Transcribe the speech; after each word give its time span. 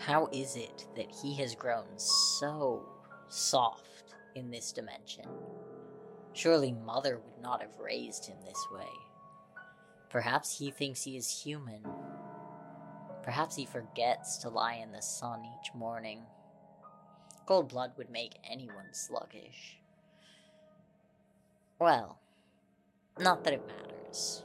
How 0.00 0.28
is 0.32 0.56
it 0.56 0.86
that 0.96 1.14
he 1.22 1.34
has 1.36 1.54
grown 1.54 1.86
so 1.98 2.88
soft 3.28 4.14
in 4.34 4.50
this 4.50 4.72
dimension? 4.72 5.26
Surely 6.32 6.72
Mother 6.72 7.18
would 7.18 7.42
not 7.42 7.60
have 7.60 7.78
raised 7.78 8.24
him 8.24 8.38
this 8.42 8.66
way. 8.72 8.88
Perhaps 10.08 10.58
he 10.58 10.70
thinks 10.70 11.02
he 11.02 11.18
is 11.18 11.42
human. 11.42 11.82
Perhaps 13.22 13.56
he 13.56 13.66
forgets 13.66 14.38
to 14.38 14.48
lie 14.48 14.80
in 14.82 14.90
the 14.90 15.02
sun 15.02 15.42
each 15.44 15.74
morning. 15.74 16.22
Cold 17.44 17.68
blood 17.68 17.92
would 17.98 18.08
make 18.08 18.38
anyone 18.42 18.92
sluggish. 18.92 19.80
Well, 21.78 22.18
not 23.18 23.44
that 23.44 23.52
it 23.52 23.66
matters. 23.66 24.44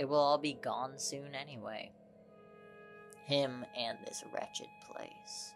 It 0.00 0.08
will 0.08 0.18
all 0.18 0.38
be 0.38 0.54
gone 0.54 0.98
soon 0.98 1.36
anyway. 1.36 1.92
Him 3.26 3.64
and 3.76 3.98
this 4.04 4.22
wretched 4.32 4.68
place. 4.90 5.54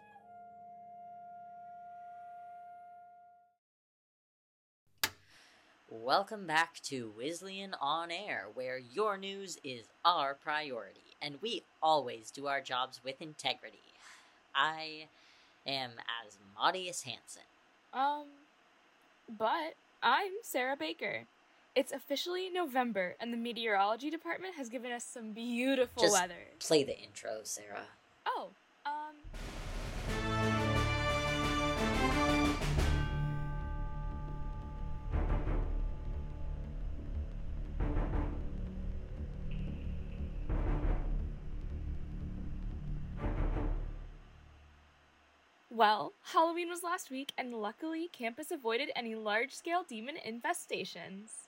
Welcome 5.91 6.45
back 6.45 6.79
to 6.83 7.13
Wizlyean 7.19 7.73
On 7.81 8.11
Air, 8.11 8.47
where 8.53 8.77
your 8.77 9.17
news 9.17 9.57
is 9.63 9.85
our 10.05 10.35
priority, 10.35 11.15
and 11.21 11.41
we 11.41 11.63
always 11.81 12.31
do 12.31 12.47
our 12.47 12.61
jobs 12.61 13.01
with 13.03 13.21
integrity. 13.21 13.79
I 14.55 15.07
am 15.65 15.91
Asmodeus 16.25 17.03
Hanson. 17.03 17.41
Um, 17.93 18.25
but 19.37 19.75
I'm 20.01 20.31
Sarah 20.41 20.77
Baker. 20.77 21.25
It's 21.79 21.93
officially 21.93 22.49
November, 22.49 23.15
and 23.21 23.31
the 23.31 23.37
meteorology 23.37 24.09
department 24.09 24.55
has 24.55 24.67
given 24.67 24.91
us 24.91 25.05
some 25.05 25.31
beautiful 25.31 26.03
Just 26.03 26.11
weather. 26.11 26.33
play 26.59 26.83
the 26.83 26.99
intro, 26.99 27.39
Sarah. 27.43 27.87
Oh, 28.25 28.49
um. 28.85 29.15
Well, 45.69 46.11
Halloween 46.33 46.67
was 46.67 46.83
last 46.83 47.09
week, 47.09 47.31
and 47.37 47.53
luckily, 47.53 48.09
campus 48.11 48.51
avoided 48.51 48.91
any 48.97 49.15
large 49.15 49.53
scale 49.53 49.85
demon 49.87 50.15
infestations. 50.27 51.47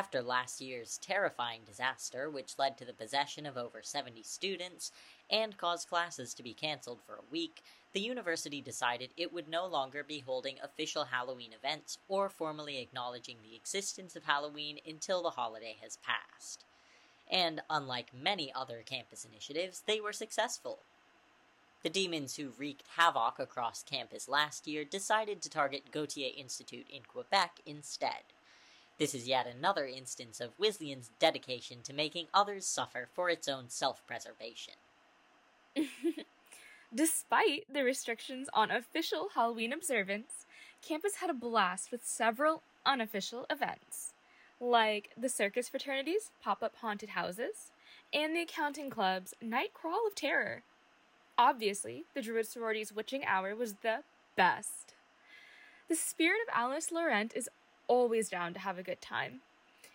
After 0.00 0.22
last 0.22 0.62
year's 0.62 0.96
terrifying 0.96 1.60
disaster, 1.66 2.30
which 2.30 2.58
led 2.58 2.78
to 2.78 2.86
the 2.86 2.94
possession 2.94 3.44
of 3.44 3.58
over 3.58 3.82
70 3.82 4.22
students 4.22 4.92
and 5.28 5.58
caused 5.58 5.90
classes 5.90 6.32
to 6.32 6.42
be 6.42 6.54
cancelled 6.54 7.02
for 7.04 7.16
a 7.16 7.30
week, 7.30 7.62
the 7.92 8.00
university 8.00 8.62
decided 8.62 9.10
it 9.18 9.30
would 9.30 9.46
no 9.46 9.66
longer 9.66 10.02
be 10.02 10.20
holding 10.20 10.56
official 10.62 11.04
Halloween 11.04 11.52
events 11.52 11.98
or 12.08 12.30
formally 12.30 12.78
acknowledging 12.78 13.36
the 13.42 13.54
existence 13.54 14.16
of 14.16 14.24
Halloween 14.24 14.78
until 14.88 15.22
the 15.22 15.28
holiday 15.28 15.76
has 15.82 15.98
passed. 15.98 16.64
And 17.30 17.60
unlike 17.68 18.14
many 18.14 18.50
other 18.54 18.82
campus 18.82 19.26
initiatives, 19.30 19.82
they 19.86 20.00
were 20.00 20.14
successful. 20.14 20.78
The 21.82 21.90
demons 21.90 22.36
who 22.36 22.54
wreaked 22.56 22.84
havoc 22.96 23.38
across 23.38 23.82
campus 23.82 24.30
last 24.30 24.66
year 24.66 24.82
decided 24.82 25.42
to 25.42 25.50
target 25.50 25.92
Gautier 25.92 26.30
Institute 26.34 26.86
in 26.88 27.02
Quebec 27.02 27.60
instead. 27.66 28.22
This 29.00 29.14
is 29.14 29.26
yet 29.26 29.46
another 29.46 29.86
instance 29.86 30.42
of 30.42 30.58
Wizlyean's 30.58 31.10
dedication 31.18 31.78
to 31.84 31.94
making 31.94 32.26
others 32.34 32.66
suffer 32.66 33.08
for 33.14 33.30
its 33.30 33.48
own 33.48 33.70
self 33.70 34.06
preservation. 34.06 34.74
Despite 36.94 37.64
the 37.72 37.82
restrictions 37.82 38.50
on 38.52 38.70
official 38.70 39.30
Halloween 39.34 39.72
observance, 39.72 40.44
campus 40.86 41.14
had 41.16 41.30
a 41.30 41.34
blast 41.34 41.90
with 41.90 42.04
several 42.04 42.62
unofficial 42.84 43.46
events, 43.48 44.12
like 44.60 45.08
the 45.16 45.30
circus 45.30 45.70
fraternities' 45.70 46.30
pop 46.42 46.62
up 46.62 46.76
haunted 46.82 47.10
houses 47.10 47.72
and 48.12 48.36
the 48.36 48.42
accounting 48.42 48.90
club's 48.90 49.32
night 49.40 49.72
crawl 49.72 50.06
of 50.06 50.14
terror. 50.14 50.62
Obviously, 51.38 52.04
the 52.12 52.20
Druid 52.20 52.46
sorority's 52.46 52.92
witching 52.92 53.24
hour 53.24 53.56
was 53.56 53.76
the 53.82 54.00
best. 54.36 54.92
The 55.88 55.96
spirit 55.96 56.40
of 56.46 56.54
Alice 56.54 56.92
Laurent 56.92 57.32
is 57.34 57.48
always 57.90 58.28
down 58.28 58.54
to 58.54 58.60
have 58.60 58.78
a 58.78 58.84
good 58.84 59.00
time. 59.00 59.40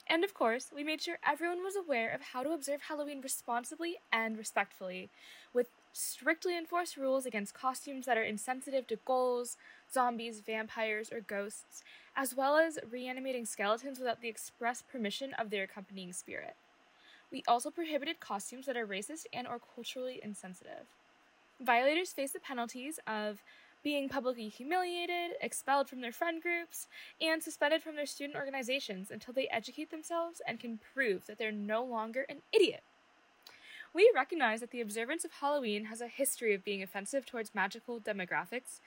And 0.08 0.24
of 0.24 0.34
course, 0.34 0.70
we 0.76 0.84
made 0.84 1.02
sure 1.02 1.18
everyone 1.26 1.64
was 1.64 1.78
aware 1.78 2.12
of 2.12 2.22
how 2.22 2.44
to 2.44 2.52
observe 2.52 2.82
Halloween 2.82 3.22
responsibly 3.22 3.96
and 4.12 4.38
respectfully, 4.38 5.10
with 5.54 5.68
strictly 5.94 6.58
enforced 6.58 6.98
rules 6.98 7.26
against 7.26 7.56
costumes 7.56 8.06
that 8.06 8.18
are 8.18 8.24
insensitive 8.24 8.86
to 8.88 9.00
ghouls, 9.06 9.56
zombies, 9.92 10.42
vampires, 10.46 11.10
or 11.12 11.22
ghosts, 11.22 11.84
as 12.18 12.36
well 12.36 12.58
as 12.58 12.78
reanimating 12.92 13.46
skeletons 13.46 13.98
without 13.98 14.22
the 14.22 14.28
express 14.28 14.84
permission 14.84 15.34
of 15.40 15.50
their 15.50 15.64
accompanying 15.64 16.12
spirit. 16.12 16.56
We 17.32 17.44
also 17.48 17.72
prohibited 17.72 18.20
costumes 18.20 18.66
that 18.66 18.78
are 18.78 18.86
racist 18.86 19.26
and 19.34 19.48
or 19.48 19.60
culturally 19.74 20.20
insensitive. 20.22 20.86
Violators 21.62 22.12
face 22.12 22.34
the 22.34 22.40
penalties 22.40 23.00
of 23.08 23.42
being 23.86 24.10
publicly 24.10 24.50
humiliated, 24.50 25.34
expelled 25.42 25.88
from 25.88 26.02
their 26.02 26.12
friend 26.12 26.42
groups, 26.42 26.88
and 27.22 27.44
suspended 27.44 27.84
from 27.84 27.96
their 27.96 28.08
student 28.08 28.36
organizations 28.36 29.12
until 29.12 29.32
they 29.32 29.48
educate 29.50 29.92
themselves 29.92 30.42
and 30.48 30.60
can 30.60 30.80
prove 30.96 31.28
that 31.28 31.38
they're 31.38 31.52
no 31.52 31.84
longer 31.84 32.26
an 32.28 32.38
idiot. 32.52 32.82
We 33.94 34.12
recognize 34.16 34.60
that 34.62 34.72
the 34.72 34.82
observance 34.82 35.24
of 35.24 35.34
Halloween 35.34 35.86
has 35.86 36.02
a 36.02 36.08
history 36.08 36.56
of 36.56 36.66
being 36.66 36.82
offensive 36.82 37.28
towards 37.28 37.54
magical 37.54 38.00
demographics 38.00 38.80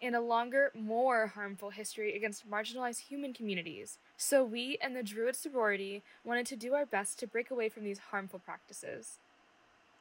and 0.00 0.14
a 0.14 0.20
longer, 0.20 0.70
more 0.72 1.26
harmful 1.26 1.70
history 1.70 2.16
against 2.16 2.48
marginalized 2.48 3.08
human 3.08 3.34
communities. 3.34 3.98
So 4.16 4.44
we 4.44 4.78
and 4.80 4.94
the 4.94 5.02
Druid 5.02 5.34
sorority 5.34 6.04
wanted 6.24 6.46
to 6.46 6.56
do 6.56 6.74
our 6.74 6.86
best 6.86 7.18
to 7.18 7.26
break 7.26 7.50
away 7.50 7.68
from 7.68 7.82
these 7.82 7.98
harmful 7.98 8.38
practices. 8.38 9.18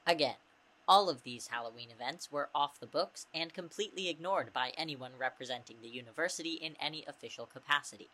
Again, 0.05 0.35
all 0.87 1.09
of 1.09 1.23
these 1.23 1.47
Halloween 1.47 1.89
events 1.89 2.31
were 2.31 2.49
off 2.53 2.79
the 2.79 2.87
books 2.87 3.27
and 3.33 3.53
completely 3.53 4.09
ignored 4.09 4.51
by 4.53 4.73
anyone 4.77 5.11
representing 5.17 5.77
the 5.81 5.89
university 5.89 6.53
in 6.53 6.75
any 6.79 7.05
official 7.07 7.45
capacity. 7.45 8.09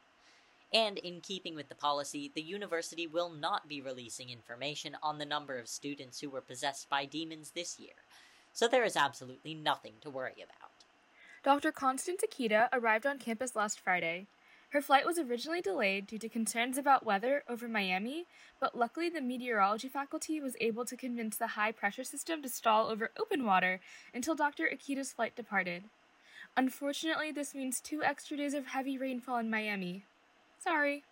And 0.71 0.99
in 0.99 1.21
keeping 1.21 1.55
with 1.55 1.69
the 1.69 1.75
policy, 1.75 2.31
the 2.33 2.41
university 2.41 3.07
will 3.07 3.29
not 3.29 3.67
be 3.67 3.81
releasing 3.81 4.29
information 4.29 4.95
on 5.01 5.17
the 5.17 5.25
number 5.25 5.57
of 5.57 5.67
students 5.67 6.19
who 6.19 6.29
were 6.29 6.41
possessed 6.41 6.89
by 6.89 7.05
demons 7.05 7.51
this 7.51 7.79
year, 7.79 7.93
so 8.53 8.67
there 8.67 8.83
is 8.83 8.95
absolutely 8.95 9.55
nothing 9.55 9.93
to 10.01 10.09
worry 10.09 10.43
about. 10.43 10.69
Dr. 11.43 11.71
Constance 11.71 12.21
Akita 12.23 12.67
arrived 12.73 13.07
on 13.07 13.17
campus 13.17 13.55
last 13.55 13.79
Friday. 13.79 14.27
Her 14.71 14.81
flight 14.81 15.05
was 15.05 15.17
originally 15.17 15.61
delayed 15.61 16.05
due 16.05 16.19
to 16.19 16.29
concerns 16.29 16.77
about 16.77 17.05
weather 17.05 17.43
over 17.49 17.67
Miami, 17.67 18.27
but 18.59 18.77
luckily 18.77 19.09
the 19.09 19.19
meteorology 19.19 19.87
faculty 19.87 20.39
was 20.39 20.55
able 20.61 20.85
to 20.85 20.95
convince 20.95 21.37
the 21.37 21.47
high 21.47 21.71
pressure 21.71 22.03
system 22.03 22.43
to 22.43 22.49
stall 22.49 22.87
over 22.87 23.09
open 23.19 23.45
water 23.45 23.79
until 24.13 24.35
Dr. 24.35 24.69
Akita's 24.71 25.11
flight 25.11 25.35
departed. 25.35 25.85
Unfortunately, 26.55 27.31
this 27.31 27.55
means 27.55 27.79
two 27.79 28.03
extra 28.03 28.37
days 28.37 28.53
of 28.53 28.67
heavy 28.67 28.95
rainfall 28.95 29.37
in 29.37 29.49
Miami. 29.49 30.03
Sorry. 30.59 31.03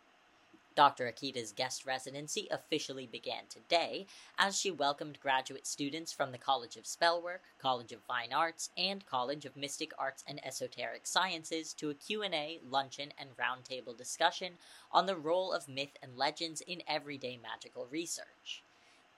Dr. 0.78 1.12
Akita's 1.12 1.54
guest 1.54 1.88
residency 1.88 2.48
officially 2.52 3.08
began 3.08 3.48
today 3.50 4.06
as 4.38 4.56
she 4.56 4.70
welcomed 4.70 5.20
graduate 5.20 5.66
students 5.66 6.14
from 6.14 6.32
the 6.32 6.38
College 6.38 6.78
of 6.78 6.86
Spellwork, 6.86 7.42
College 7.58 7.92
of 7.94 8.04
Fine 8.04 8.32
Arts, 8.32 8.70
and 8.78 9.04
College 9.08 9.46
of 9.46 9.58
Mystic 9.58 9.92
Arts 9.98 10.24
and 10.28 10.40
Esoteric 10.46 11.08
Sciences 11.08 11.74
to 11.74 11.90
a 11.90 11.96
Q&A, 11.96 12.60
luncheon, 12.64 13.12
and 13.18 13.30
roundtable 13.38 13.98
discussion 13.98 14.54
on 14.92 15.08
the 15.08 15.16
role 15.16 15.52
of 15.52 15.68
myth 15.68 15.98
and 16.04 16.16
legends 16.16 16.62
in 16.62 16.84
everyday 16.88 17.40
magical 17.42 17.88
research. 17.90 18.62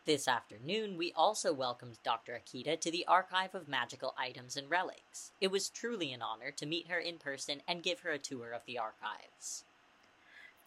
This 0.06 0.30
afternoon, 0.30 0.98
we 0.98 1.12
also 1.12 1.52
welcomed 1.52 1.98
Dr. 2.06 2.40
Akita 2.42 2.80
to 2.80 2.90
the 2.90 3.06
Archive 3.06 3.54
of 3.54 3.68
Magical 3.68 4.16
Items 4.18 4.56
and 4.56 4.70
Relics. 4.70 5.34
It 5.42 5.52
was 5.52 5.68
truly 5.68 6.14
an 6.14 6.22
honor 6.22 6.52
to 6.52 6.66
meet 6.66 6.88
her 6.88 7.00
in 7.00 7.18
person 7.18 7.62
and 7.68 7.84
give 7.84 8.00
her 8.00 8.12
a 8.12 8.18
tour 8.18 8.54
of 8.54 8.62
the 8.66 8.78
archives. 8.78 9.66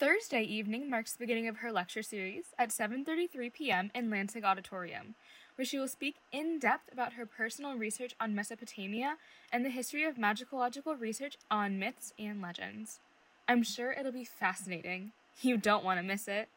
Thursday 0.02 0.42
evening 0.42 0.90
marks 0.90 1.12
the 1.12 1.20
beginning 1.20 1.46
of 1.46 1.58
her 1.58 1.70
lecture 1.70 2.02
series 2.02 2.46
at 2.58 2.70
7:33 2.70 3.52
p.m. 3.52 3.92
in 3.94 4.10
Lansing 4.10 4.42
Auditorium, 4.42 5.14
where 5.54 5.64
she 5.64 5.78
will 5.78 5.86
speak 5.86 6.16
in 6.32 6.58
depth 6.58 6.92
about 6.92 7.12
her 7.12 7.24
personal 7.24 7.76
research 7.76 8.16
on 8.18 8.34
Mesopotamia 8.34 9.14
and 9.52 9.64
the 9.64 9.70
history 9.70 10.02
of 10.02 10.18
magicological 10.18 10.96
research 10.96 11.36
on 11.52 11.78
myths 11.78 12.12
and 12.18 12.42
legends. 12.42 12.98
I'm 13.46 13.62
sure 13.62 13.92
it'll 13.92 14.10
be 14.10 14.24
fascinating. 14.24 15.12
You 15.40 15.56
don't 15.56 15.84
want 15.84 16.00
to 16.00 16.02
miss 16.02 16.26
it. 16.26 16.48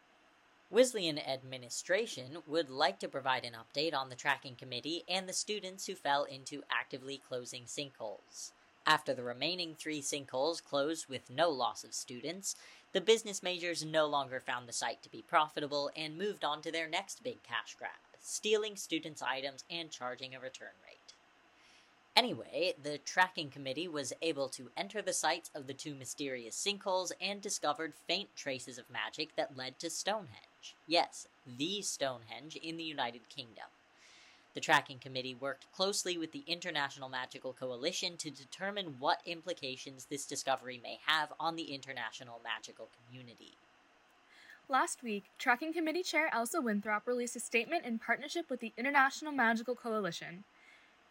Wizlyean 0.73 1.23
administration 1.23 2.39
would 2.47 2.71
like 2.71 2.97
to 3.01 3.07
provide 3.07 3.45
an 3.45 3.53
update 3.53 3.93
on 3.93 4.09
the 4.09 4.15
tracking 4.15 4.55
committee 4.55 5.03
and 5.07 5.29
the 5.29 5.33
students 5.33 5.85
who 5.85 5.93
fell 5.93 6.23
into 6.23 6.63
actively 6.71 7.21
closing 7.29 7.65
sinkholes. 7.65 8.53
After 8.87 9.15
the 9.15 9.23
remaining 9.23 9.73
three 9.73 9.99
sinkholes 9.99 10.63
closed 10.63 11.09
with 11.09 11.31
no 11.31 11.49
loss 11.49 11.83
of 11.83 11.95
students, 11.95 12.55
the 12.95 13.01
business 13.01 13.43
majors 13.43 13.83
no 13.83 14.05
longer 14.05 14.39
found 14.39 14.69
the 14.69 14.73
site 14.73 15.03
to 15.03 15.11
be 15.11 15.21
profitable 15.21 15.91
and 15.97 16.17
moved 16.17 16.45
on 16.45 16.61
to 16.61 16.71
their 16.71 16.87
next 16.87 17.21
big 17.23 17.43
cash 17.43 17.75
grab 17.77 17.91
stealing 18.21 18.77
students' 18.77 19.21
items 19.21 19.65
and 19.69 19.91
charging 19.91 20.33
a 20.33 20.39
return 20.39 20.69
rate. 20.83 21.13
Anyway, 22.15 22.73
the 22.81 22.97
tracking 22.99 23.49
committee 23.49 23.87
was 23.87 24.13
able 24.21 24.47
to 24.47 24.71
enter 24.77 25.01
the 25.01 25.13
sites 25.13 25.51
of 25.53 25.67
the 25.67 25.73
two 25.73 25.93
mysterious 25.93 26.55
sinkholes 26.55 27.11
and 27.19 27.41
discovered 27.41 27.93
faint 28.07 28.29
traces 28.35 28.77
of 28.77 28.89
magic 28.89 29.35
that 29.35 29.57
led 29.57 29.77
to 29.77 29.89
Stonehenge. 29.89 30.75
Yes, 30.87 31.27
the 31.45 31.81
Stonehenge 31.81 32.55
in 32.55 32.77
the 32.77 32.83
United 32.83 33.27
Kingdom. 33.27 33.65
The 34.55 34.61
tracking 34.61 34.99
committee 34.99 35.35
worked 35.35 35.69
closely 35.73 36.17
with 36.17 36.31
the 36.31 36.45
International 36.47 37.09
Magical 37.09 37.51
Coalition 37.51 38.15
to 38.15 38.31
determine 38.31 38.95
what 38.99 39.21
implications 39.25 40.05
this 40.05 40.25
discovery 40.25 40.79
may 40.81 40.97
have 41.05 41.33
on 41.37 41.57
the 41.57 41.73
international 41.73 42.39
magical 42.41 42.87
community. 43.05 43.57
Last 44.69 45.03
week, 45.03 45.25
Tracking 45.37 45.73
Committee 45.73 46.03
Chair 46.03 46.29
Elsa 46.33 46.61
Winthrop 46.61 47.05
released 47.05 47.35
a 47.35 47.41
statement 47.41 47.85
in 47.85 47.99
partnership 47.99 48.49
with 48.49 48.61
the 48.61 48.71
International 48.77 49.33
Magical 49.33 49.75
Coalition. 49.75 50.45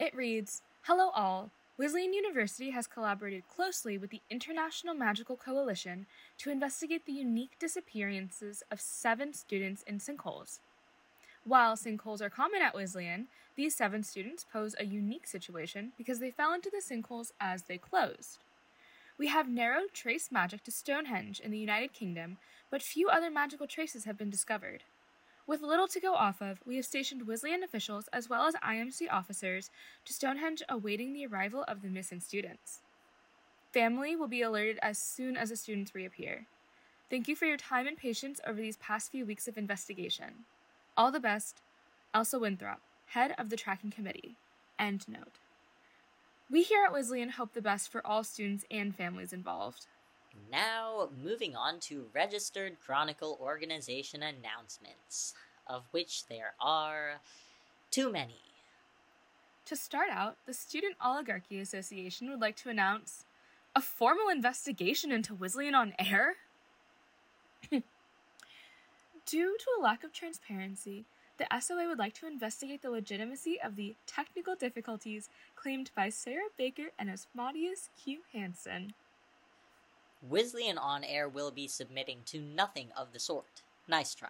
It 0.00 0.17
reads 0.17 0.62
Hello, 0.85 1.11
all. 1.11 1.50
Wizlyean 1.79 2.14
University 2.14 2.70
has 2.70 2.87
collaborated 2.87 3.43
closely 3.55 3.99
with 3.99 4.08
the 4.08 4.23
International 4.31 4.94
Magical 4.94 5.37
Coalition 5.37 6.06
to 6.38 6.50
investigate 6.50 7.05
the 7.05 7.12
unique 7.12 7.58
disappearances 7.58 8.62
of 8.70 8.81
seven 8.81 9.35
students 9.35 9.82
in 9.82 9.99
sinkholes. 9.99 10.61
While 11.46 11.76
sinkholes 11.76 12.23
are 12.23 12.31
common 12.31 12.62
at 12.62 12.75
Wizlyean, 12.75 13.26
these 13.55 13.76
seven 13.76 14.02
students 14.02 14.46
pose 14.50 14.75
a 14.79 14.87
unique 14.87 15.26
situation 15.26 15.93
because 15.99 16.19
they 16.19 16.31
fell 16.31 16.55
into 16.55 16.70
the 16.70 16.82
sinkholes 16.82 17.32
as 17.38 17.64
they 17.64 17.76
closed. 17.76 18.38
We 19.19 19.29
have 19.29 19.46
narrowed 19.46 19.93
trace 19.93 20.32
magic 20.32 20.64
to 20.64 20.70
Stonehenge 20.70 21.41
in 21.41 21.50
the 21.50 21.58
United 21.58 21.93
Kingdom, 21.93 22.38
but 22.70 22.82
few 22.82 23.08
other 23.08 23.31
magical 23.31 23.67
traces 23.67 24.06
have 24.06 24.17
been 24.17 24.31
discovered. 24.31 24.85
With 25.46 25.61
little 25.61 25.87
to 25.88 26.00
go 26.00 26.14
off 26.14 26.41
of, 26.41 26.61
we 26.64 26.76
have 26.76 26.87
stationed 26.87 27.26
Wizlyean 27.26 27.62
officials 27.62 28.08
as 28.12 28.31
well 28.31 28.46
as 28.46 28.55
IMC 28.55 29.12
officers 29.12 29.70
to 30.06 30.14
Stonehenge 30.14 30.62
awaiting 30.70 31.12
the 31.12 31.26
arrival 31.26 31.64
of 31.69 31.82
the 31.82 31.88
missing 31.88 32.20
students. 32.20 32.81
Family 33.73 34.17
will 34.17 34.29
be 34.29 34.41
alerted 34.41 34.79
as 34.81 34.96
soon 34.96 35.37
as 35.37 35.50
the 35.50 35.56
students 35.56 35.94
reappear. 35.94 36.46
Thank 37.11 37.29
you 37.29 37.37
for 37.37 37.44
your 37.44 37.58
time 37.58 37.87
and 37.87 37.99
patience 37.99 38.41
over 38.46 38.61
these 38.61 38.79
past 38.79 39.12
few 39.12 39.26
weeks 39.26 39.46
of 39.46 39.58
investigation. 39.58 40.46
All 40.96 41.11
the 41.11 41.19
best, 41.19 41.61
Elsa 42.12 42.38
Winthrop, 42.38 42.81
head 43.06 43.35
of 43.37 43.50
the 43.50 43.56
tracking 43.56 43.91
committee. 43.91 44.37
End 44.79 45.08
note. 45.08 45.38
We 46.49 46.62
here 46.62 46.85
at 46.85 46.93
Wizlyean 46.93 47.31
hope 47.31 47.52
the 47.52 47.62
best 47.62 47.88
for 47.91 48.06
all 48.06 48.23
students 48.23 48.64
and 48.70 48.94
families 48.94 49.32
involved. 49.32 49.87
Now, 50.52 51.08
moving 51.23 51.56
on 51.56 51.81
to 51.81 52.06
Registered 52.14 52.76
Chronicle 52.85 53.38
Organization 53.41 54.23
announcements, 54.23 55.35
of 55.67 55.82
which 55.91 56.26
there 56.26 56.55
are 56.61 57.20
too 57.91 58.12
many. 58.12 58.41
To 59.67 59.75
start 59.75 60.11
out, 60.11 60.37
the 60.46 60.55
Student 60.55 60.96
Oligarchy 61.05 61.58
Association 61.58 62.31
would 62.31 62.41
like 62.41 62.56
to 62.56 62.69
announce 62.69 63.25
a 63.75 63.81
formal 63.81 64.29
investigation 64.29 65.11
into 65.11 65.35
Wizlyean 65.35 65.75
on 65.75 65.94
air. 65.99 66.35
Due 69.26 69.56
to 69.58 69.66
a 69.78 69.82
lack 69.82 70.04
of 70.04 70.12
transparency, 70.12 71.06
the 71.38 71.46
SOA 71.58 71.88
would 71.88 71.98
like 71.98 72.12
to 72.14 72.26
investigate 72.26 72.82
the 72.82 72.90
legitimacy 72.90 73.58
of 73.60 73.74
the 73.74 73.96
technical 74.06 74.54
difficulties 74.54 75.30
claimed 75.56 75.90
by 75.96 76.10
Sarah 76.10 76.50
Baker 76.58 76.90
and 76.98 77.08
Asmodeus 77.08 77.88
Q. 78.02 78.20
Hanson. 78.32 78.92
Wizlyean 80.30 80.78
On 80.78 81.02
Air 81.02 81.26
will 81.28 81.50
be 81.50 81.66
submitting 81.66 82.18
to 82.26 82.38
nothing 82.38 82.88
of 82.96 83.12
the 83.12 83.18
sort. 83.18 83.62
Nice 83.88 84.14
try. 84.14 84.28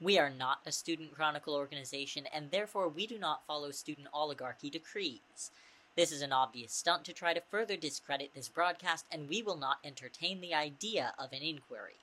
We 0.00 0.18
are 0.18 0.30
not 0.30 0.60
a 0.64 0.70
student 0.70 1.12
chronicle 1.14 1.54
organization, 1.54 2.26
and 2.32 2.52
therefore 2.52 2.88
we 2.88 3.08
do 3.08 3.18
not 3.18 3.44
follow 3.46 3.72
student 3.72 4.06
oligarchy 4.12 4.70
decrees. 4.70 5.50
This 5.96 6.12
is 6.12 6.22
an 6.22 6.32
obvious 6.32 6.72
stunt 6.72 7.04
to 7.06 7.12
try 7.12 7.34
to 7.34 7.42
further 7.50 7.76
discredit 7.76 8.30
this 8.34 8.48
broadcast, 8.48 9.04
and 9.10 9.28
we 9.28 9.42
will 9.42 9.56
not 9.56 9.78
entertain 9.84 10.40
the 10.40 10.54
idea 10.54 11.12
of 11.18 11.32
an 11.32 11.42
inquiry. 11.42 11.96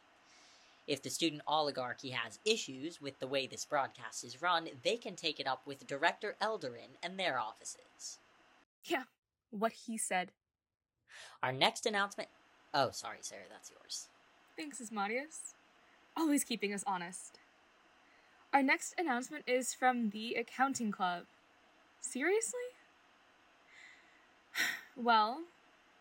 If 0.87 1.01
the 1.01 1.09
student 1.09 1.41
oligarchy 1.47 2.11
has 2.11 2.39
issues 2.45 3.01
with 3.01 3.19
the 3.19 3.27
way 3.27 3.47
this 3.47 3.65
broadcast 3.65 4.23
is 4.23 4.41
run, 4.41 4.69
they 4.83 4.97
can 4.97 5.15
take 5.15 5.39
it 5.39 5.47
up 5.47 5.65
with 5.65 5.87
Director 5.87 6.35
Elderin 6.41 6.97
and 7.01 7.19
their 7.19 7.39
offices. 7.39 8.19
Yeah, 8.83 9.03
what 9.51 9.71
he 9.71 9.97
said. 9.97 10.31
Our 11.41 11.51
next 11.51 11.85
announcement 11.85 12.29
Oh, 12.77 12.89
sorry, 12.91 13.19
Sarah, 13.21 13.45
that's 13.49 13.71
yours. 13.71 14.09
Thanks, 14.57 14.81
Asmodeus. 14.81 15.53
Always 16.17 16.43
keeping 16.43 16.73
us 16.73 16.83
honest. 16.85 17.39
Our 18.53 18.61
next 18.61 18.95
announcement 18.97 19.45
is 19.47 19.73
from 19.73 20.09
the 20.09 20.33
Accounting 20.35 20.91
Club. 20.91 21.23
Seriously? 22.01 22.59
well, 24.97 25.43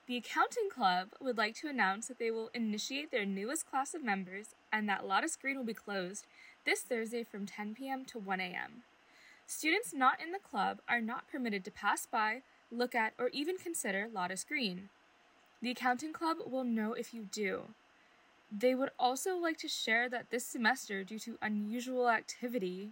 the 0.06 0.16
Accounting 0.18 0.68
Club 0.70 1.08
would 1.20 1.38
like 1.38 1.54
to 1.56 1.68
announce 1.68 2.08
that 2.08 2.18
they 2.18 2.30
will 2.30 2.50
initiate 2.52 3.10
their 3.10 3.24
newest 3.24 3.68
class 3.68 3.94
of 3.94 4.04
members 4.04 4.54
and 4.70 4.86
that 4.88 5.06
Lotus 5.06 5.36
Green 5.36 5.56
will 5.56 5.64
be 5.64 5.72
closed 5.72 6.26
this 6.66 6.80
Thursday 6.80 7.24
from 7.24 7.46
10 7.46 7.74
p.m. 7.74 8.04
to 8.06 8.18
1 8.18 8.38
a.m. 8.38 8.82
Students 9.46 9.94
not 9.94 10.20
in 10.22 10.32
the 10.32 10.38
club 10.38 10.80
are 10.88 11.00
not 11.00 11.28
permitted 11.30 11.64
to 11.64 11.70
pass 11.70 12.06
by, 12.06 12.42
look 12.70 12.94
at, 12.94 13.14
or 13.18 13.28
even 13.28 13.56
consider 13.56 14.08
Lotus 14.12 14.44
Green. 14.44 14.90
The 15.62 15.70
accounting 15.70 16.12
club 16.12 16.36
will 16.44 16.64
know 16.64 16.92
if 16.92 17.14
you 17.14 17.26
do. 17.32 17.62
They 18.52 18.74
would 18.74 18.90
also 18.98 19.36
like 19.36 19.56
to 19.58 19.68
share 19.68 20.10
that 20.10 20.30
this 20.30 20.44
semester, 20.44 21.02
due 21.02 21.18
to 21.20 21.38
unusual 21.40 22.10
activity, 22.10 22.90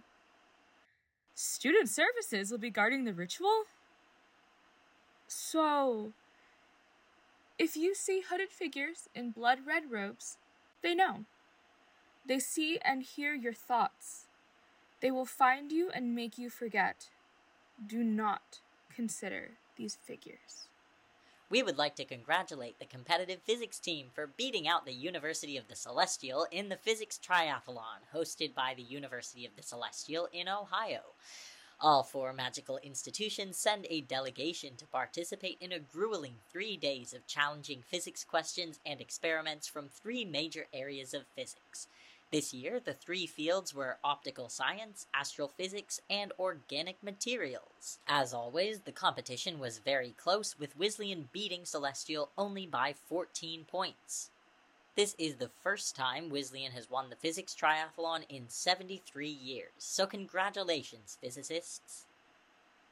student 1.35 1.89
services 1.89 2.49
will 2.49 2.57
be 2.57 2.71
guarding 2.71 3.03
the 3.03 3.13
ritual? 3.13 3.65
So, 5.27 6.13
if 7.57 7.77
you 7.77 7.93
see 7.95 8.23
hooded 8.27 8.49
figures 8.49 9.07
in 9.13 9.31
blood 9.31 9.59
red 9.67 9.91
robes, 9.91 10.37
they 10.81 10.95
know. 10.95 11.25
They 12.25 12.39
see 12.39 12.79
and 12.83 13.03
hear 13.03 13.33
your 13.33 13.53
thoughts. 13.53 14.25
They 15.01 15.11
will 15.11 15.25
find 15.25 15.71
you 15.71 15.89
and 15.93 16.15
make 16.15 16.37
you 16.37 16.49
forget. 16.49 17.09
Do 17.85 18.03
not 18.03 18.59
consider 18.95 19.51
these 19.75 19.95
figures. 19.95 20.67
We 21.49 21.61
would 21.61 21.77
like 21.77 21.95
to 21.97 22.05
congratulate 22.05 22.79
the 22.79 22.85
competitive 22.85 23.39
physics 23.43 23.77
team 23.77 24.07
for 24.13 24.25
beating 24.25 24.67
out 24.67 24.85
the 24.85 24.93
University 24.93 25.55
of 25.57 25.67
the 25.67 25.75
Celestial 25.75 26.47
in 26.51 26.69
the 26.69 26.77
Physics 26.77 27.19
Triathlon, 27.23 28.01
hosted 28.15 28.55
by 28.55 28.73
the 28.75 28.81
University 28.81 29.45
of 29.45 29.55
the 29.55 29.61
Celestial 29.61 30.27
in 30.33 30.47
Ohio. 30.47 31.01
All 31.83 32.01
four 32.01 32.31
magical 32.31 32.77
institutions 32.77 33.57
send 33.57 33.87
a 33.89 33.99
delegation 33.99 34.77
to 34.77 34.85
participate 34.85 35.57
in 35.59 35.73
a 35.73 35.79
grueling 35.79 36.35
three 36.49 36.77
days 36.77 37.13
of 37.13 37.27
challenging 37.27 37.83
physics 37.85 38.23
questions 38.23 38.79
and 38.85 39.01
experiments 39.01 39.67
from 39.67 39.89
three 39.89 40.23
major 40.23 40.67
areas 40.73 41.13
of 41.13 41.27
physics 41.35 41.89
this 42.33 42.51
year, 42.51 42.79
the 42.79 42.95
three 42.95 43.27
fields 43.27 43.75
were 43.75 43.99
optical 44.03 44.49
science, 44.49 45.05
astrophysics, 45.13 46.01
and 46.09 46.33
organic 46.39 47.03
materials. 47.03 47.99
As 48.07 48.33
always, 48.33 48.79
the 48.79 48.91
competition 48.91 49.59
was 49.59 49.77
very 49.77 50.15
close, 50.17 50.57
with 50.57 50.75
Wizlyean 50.75 51.25
beating 51.31 51.63
Celestial 51.63 52.31
only 52.35 52.65
by 52.65 52.95
14 53.07 53.65
points. 53.65 54.31
This 54.95 55.15
is 55.17 55.37
the 55.37 55.49
first 55.63 55.95
time 55.95 56.29
Wizlyean 56.29 56.73
has 56.73 56.87
won 56.87 57.09
the 57.09 57.15
physics 57.15 57.55
triathlon 57.59 58.25
in 58.29 58.43
73 58.47 59.27
years, 59.27 59.71
so 59.79 60.05
congratulations, 60.05 61.17
physicists! 61.19 62.05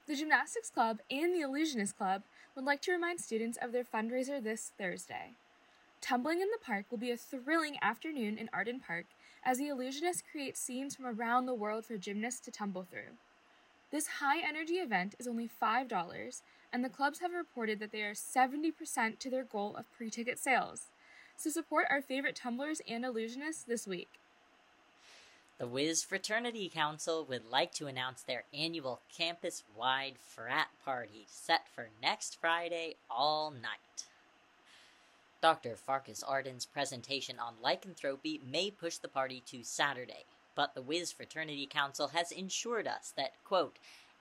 The 0.08 0.16
Gymnastics 0.16 0.72
Club 0.72 1.02
and 1.12 1.32
the 1.32 1.42
Illusionist 1.42 1.96
Club 1.96 2.24
would 2.56 2.66
like 2.66 2.82
to 2.82 2.92
remind 2.92 3.20
students 3.20 3.60
of 3.62 3.72
their 3.72 3.84
fundraiser 3.84 4.44
this 4.44 4.72
Thursday. 4.80 5.34
Tumbling 6.02 6.42
in 6.42 6.48
the 6.52 6.66
Park 6.66 6.86
will 6.90 6.98
be 6.98 7.12
a 7.12 7.18
thrilling 7.18 7.78
afternoon 7.84 8.36
in 8.40 8.50
Arden 8.52 8.80
Park 8.80 9.06
as 9.46 9.60
the 9.60 9.68
illusionist 9.68 10.24
creates 10.32 10.60
scenes 10.60 10.96
from 10.96 11.06
around 11.06 11.46
the 11.46 11.54
world 11.54 11.86
for 11.86 11.98
gymnasts 11.98 12.42
to 12.42 12.50
tumble 12.50 12.88
through. 12.90 13.14
This 13.92 14.08
high 14.20 14.40
energy 14.40 14.76
event 14.76 15.14
is 15.20 15.28
only 15.28 15.48
$5, 15.48 16.42
and 16.74 16.84
the 16.84 16.90
clubs 16.90 17.20
have 17.20 17.32
reported 17.32 17.80
that 17.80 17.92
they 17.92 18.02
are 18.02 18.14
70% 18.14 19.20
to 19.20 19.30
their 19.30 19.44
goal 19.44 19.76
of 19.76 19.92
pre 19.96 20.10
ticket 20.10 20.40
sales. 20.40 20.88
So 21.38 21.50
support 21.50 21.88
our 21.90 22.02
favorite 22.02 22.36
tumblers 22.36 22.82
and 22.88 23.04
illusionists 23.04 23.66
this 23.66 23.88
week. 23.88 24.10
The 25.58 25.68
Wiz 25.68 26.04
Fraternity 26.04 26.70
Council 26.70 27.24
would 27.30 27.46
like 27.52 27.72
to 27.74 27.86
announce 27.86 28.24
their 28.24 28.46
annual 28.52 29.02
campus 29.16 29.64
wide 29.78 30.16
frat 30.20 30.70
party 30.84 31.26
set 31.28 31.68
for 31.76 31.90
next 32.02 32.40
Friday 32.42 32.96
all 33.12 33.52
night. 33.52 34.06
Dr. 35.42 35.76
Farkas 35.76 36.24
Arden's 36.24 36.66
presentation 36.66 37.38
on 37.40 37.56
lycanthropy 37.62 38.42
may 38.44 38.72
push 38.72 38.98
the 38.98 39.08
party 39.08 39.44
to 39.48 39.64
Saturday, 39.64 40.26
but 40.56 40.76
the 40.76 40.82
Wiz 40.82 41.12
Fraternity 41.12 41.68
Council 41.68 42.08
has 42.08 42.32
ensured 42.32 42.88
us 42.88 43.14
that, 43.16 43.34
quote, 43.44 43.78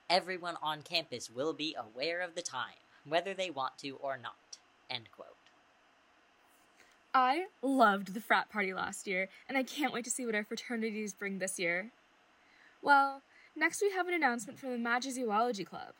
everyone 0.09 0.57
on 0.61 0.81
campus 0.81 1.29
will 1.29 1.53
be 1.53 1.75
aware 1.75 2.21
of 2.21 2.35
the 2.35 2.41
time, 2.41 2.81
whether 3.03 3.33
they 3.33 3.49
want 3.49 3.77
to 3.79 3.95
or 3.97 4.17
not, 4.17 4.57
end 4.89 5.09
quote. 5.15 5.30
I 7.13 7.47
loved 7.61 8.13
the 8.13 8.21
frat 8.21 8.49
party 8.49 8.73
last 8.73 9.05
year, 9.05 9.27
and 9.49 9.57
I 9.57 9.63
can't 9.63 9.93
wait 9.93 10.05
to 10.05 10.09
see 10.09 10.25
what 10.25 10.35
our 10.35 10.45
fraternities 10.45 11.13
bring 11.13 11.39
this 11.39 11.59
year. 11.59 11.91
Well, 12.81 13.21
next 13.55 13.81
we 13.81 13.91
have 13.91 14.07
an 14.07 14.13
announcement 14.13 14.57
from 14.57 14.71
the 14.71 14.89
Magizoology 14.89 15.65
Club. 15.65 15.93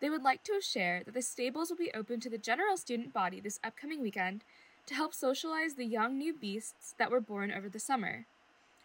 they 0.00 0.10
would 0.10 0.22
like 0.22 0.42
to 0.42 0.60
share 0.60 1.02
that 1.04 1.14
the 1.14 1.22
stables 1.22 1.70
will 1.70 1.76
be 1.76 1.92
open 1.94 2.18
to 2.20 2.28
the 2.28 2.36
general 2.36 2.76
student 2.76 3.12
body 3.14 3.40
this 3.40 3.60
upcoming 3.62 4.02
weekend 4.02 4.42
to 4.84 4.94
help 4.94 5.14
socialize 5.14 5.74
the 5.74 5.84
young 5.86 6.18
new 6.18 6.34
beasts 6.34 6.94
that 6.98 7.10
were 7.10 7.20
born 7.20 7.52
over 7.52 7.68
the 7.68 7.78
summer. 7.78 8.26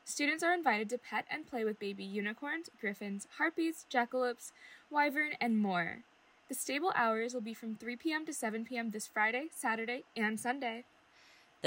Students 0.05 0.43
are 0.43 0.53
invited 0.53 0.89
to 0.91 0.97
pet 0.97 1.25
and 1.29 1.47
play 1.47 1.65
with 1.65 1.79
baby 1.79 2.03
unicorns, 2.03 2.69
griffins, 2.79 3.27
harpies, 3.39 3.85
jackalopes, 3.91 4.51
wyvern, 4.89 5.31
and 5.41 5.57
more. 5.57 6.03
The 6.49 6.55
stable 6.55 6.93
hours 6.95 7.33
will 7.33 7.41
be 7.41 7.55
from 7.55 7.75
3 7.75 7.97
p.m. 7.97 8.25
to 8.25 8.33
7 8.33 8.63
p.m. 8.63 8.91
this 8.91 9.07
Friday, 9.07 9.47
Saturday, 9.51 10.03
and 10.15 10.39
Sunday. 10.39 10.85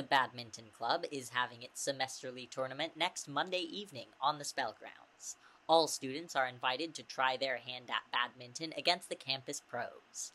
The 0.00 0.06
Badminton 0.06 0.70
Club 0.72 1.04
is 1.12 1.28
having 1.28 1.60
its 1.62 1.86
semesterly 1.86 2.48
tournament 2.48 2.96
next 2.96 3.28
Monday 3.28 3.60
evening 3.60 4.06
on 4.18 4.38
the 4.38 4.46
Spell 4.46 4.74
Grounds. 4.78 5.36
All 5.68 5.86
students 5.88 6.34
are 6.34 6.46
invited 6.46 6.94
to 6.94 7.02
try 7.02 7.36
their 7.36 7.58
hand 7.58 7.90
at 7.90 8.10
badminton 8.10 8.72
against 8.78 9.10
the 9.10 9.14
campus 9.14 9.60
pros. 9.60 10.32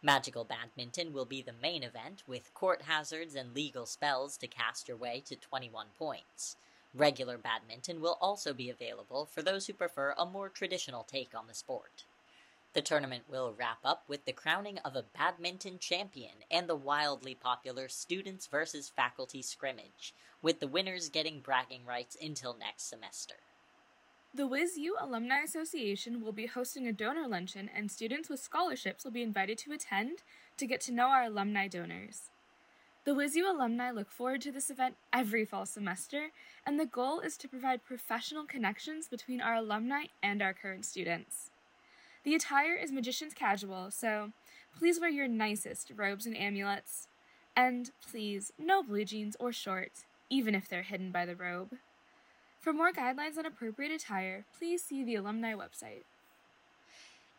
Magical 0.00 0.44
Badminton 0.44 1.12
will 1.12 1.26
be 1.26 1.42
the 1.42 1.52
main 1.52 1.82
event, 1.82 2.22
with 2.26 2.54
court 2.54 2.84
hazards 2.88 3.34
and 3.34 3.54
legal 3.54 3.84
spells 3.84 4.38
to 4.38 4.46
cast 4.46 4.88
your 4.88 4.96
way 4.96 5.22
to 5.26 5.36
21 5.36 5.88
points. 5.98 6.56
Regular 6.94 7.36
badminton 7.36 8.00
will 8.00 8.16
also 8.18 8.54
be 8.54 8.70
available 8.70 9.26
for 9.26 9.42
those 9.42 9.66
who 9.66 9.74
prefer 9.74 10.14
a 10.16 10.24
more 10.24 10.48
traditional 10.48 11.04
take 11.04 11.34
on 11.34 11.48
the 11.48 11.54
sport. 11.54 12.06
The 12.74 12.82
tournament 12.82 13.24
will 13.28 13.54
wrap 13.58 13.80
up 13.84 14.04
with 14.08 14.24
the 14.24 14.32
crowning 14.32 14.78
of 14.78 14.96
a 14.96 15.04
badminton 15.16 15.78
champion 15.78 16.32
and 16.50 16.66
the 16.66 16.74
wildly 16.74 17.34
popular 17.34 17.88
Students 17.88 18.46
versus 18.46 18.88
Faculty 18.88 19.42
scrimmage, 19.42 20.14
with 20.40 20.58
the 20.58 20.66
winners 20.66 21.10
getting 21.10 21.40
bragging 21.40 21.84
rights 21.84 22.16
until 22.20 22.56
next 22.58 22.88
semester. 22.88 23.34
The 24.34 24.48
WizU 24.48 24.92
Alumni 24.98 25.42
Association 25.44 26.24
will 26.24 26.32
be 26.32 26.46
hosting 26.46 26.86
a 26.86 26.92
donor 26.92 27.28
luncheon, 27.28 27.68
and 27.74 27.90
students 27.90 28.30
with 28.30 28.40
scholarships 28.40 29.04
will 29.04 29.12
be 29.12 29.22
invited 29.22 29.58
to 29.58 29.72
attend 29.72 30.22
to 30.56 30.66
get 30.66 30.80
to 30.82 30.92
know 30.92 31.08
our 31.08 31.24
alumni 31.24 31.68
donors. 31.68 32.30
The 33.04 33.12
WizU 33.12 33.46
alumni 33.46 33.90
look 33.90 34.10
forward 34.10 34.40
to 34.42 34.52
this 34.52 34.70
event 34.70 34.96
every 35.12 35.44
fall 35.44 35.66
semester, 35.66 36.30
and 36.66 36.80
the 36.80 36.86
goal 36.86 37.20
is 37.20 37.36
to 37.38 37.48
provide 37.48 37.84
professional 37.84 38.46
connections 38.46 39.08
between 39.08 39.42
our 39.42 39.56
alumni 39.56 40.04
and 40.22 40.40
our 40.40 40.54
current 40.54 40.86
students. 40.86 41.51
The 42.24 42.34
attire 42.34 42.74
is 42.74 42.92
magician's 42.92 43.34
casual, 43.34 43.90
so 43.90 44.30
please 44.78 45.00
wear 45.00 45.10
your 45.10 45.28
nicest 45.28 45.92
robes 45.96 46.24
and 46.24 46.36
amulets. 46.36 47.08
And 47.56 47.90
please, 48.08 48.52
no 48.58 48.82
blue 48.82 49.04
jeans 49.04 49.36
or 49.40 49.52
shorts, 49.52 50.04
even 50.30 50.54
if 50.54 50.68
they're 50.68 50.82
hidden 50.82 51.10
by 51.10 51.26
the 51.26 51.36
robe. 51.36 51.74
For 52.60 52.72
more 52.72 52.92
guidelines 52.92 53.36
on 53.38 53.44
appropriate 53.44 53.90
attire, 53.90 54.44
please 54.56 54.84
see 54.84 55.02
the 55.02 55.16
alumni 55.16 55.52
website. 55.52 56.04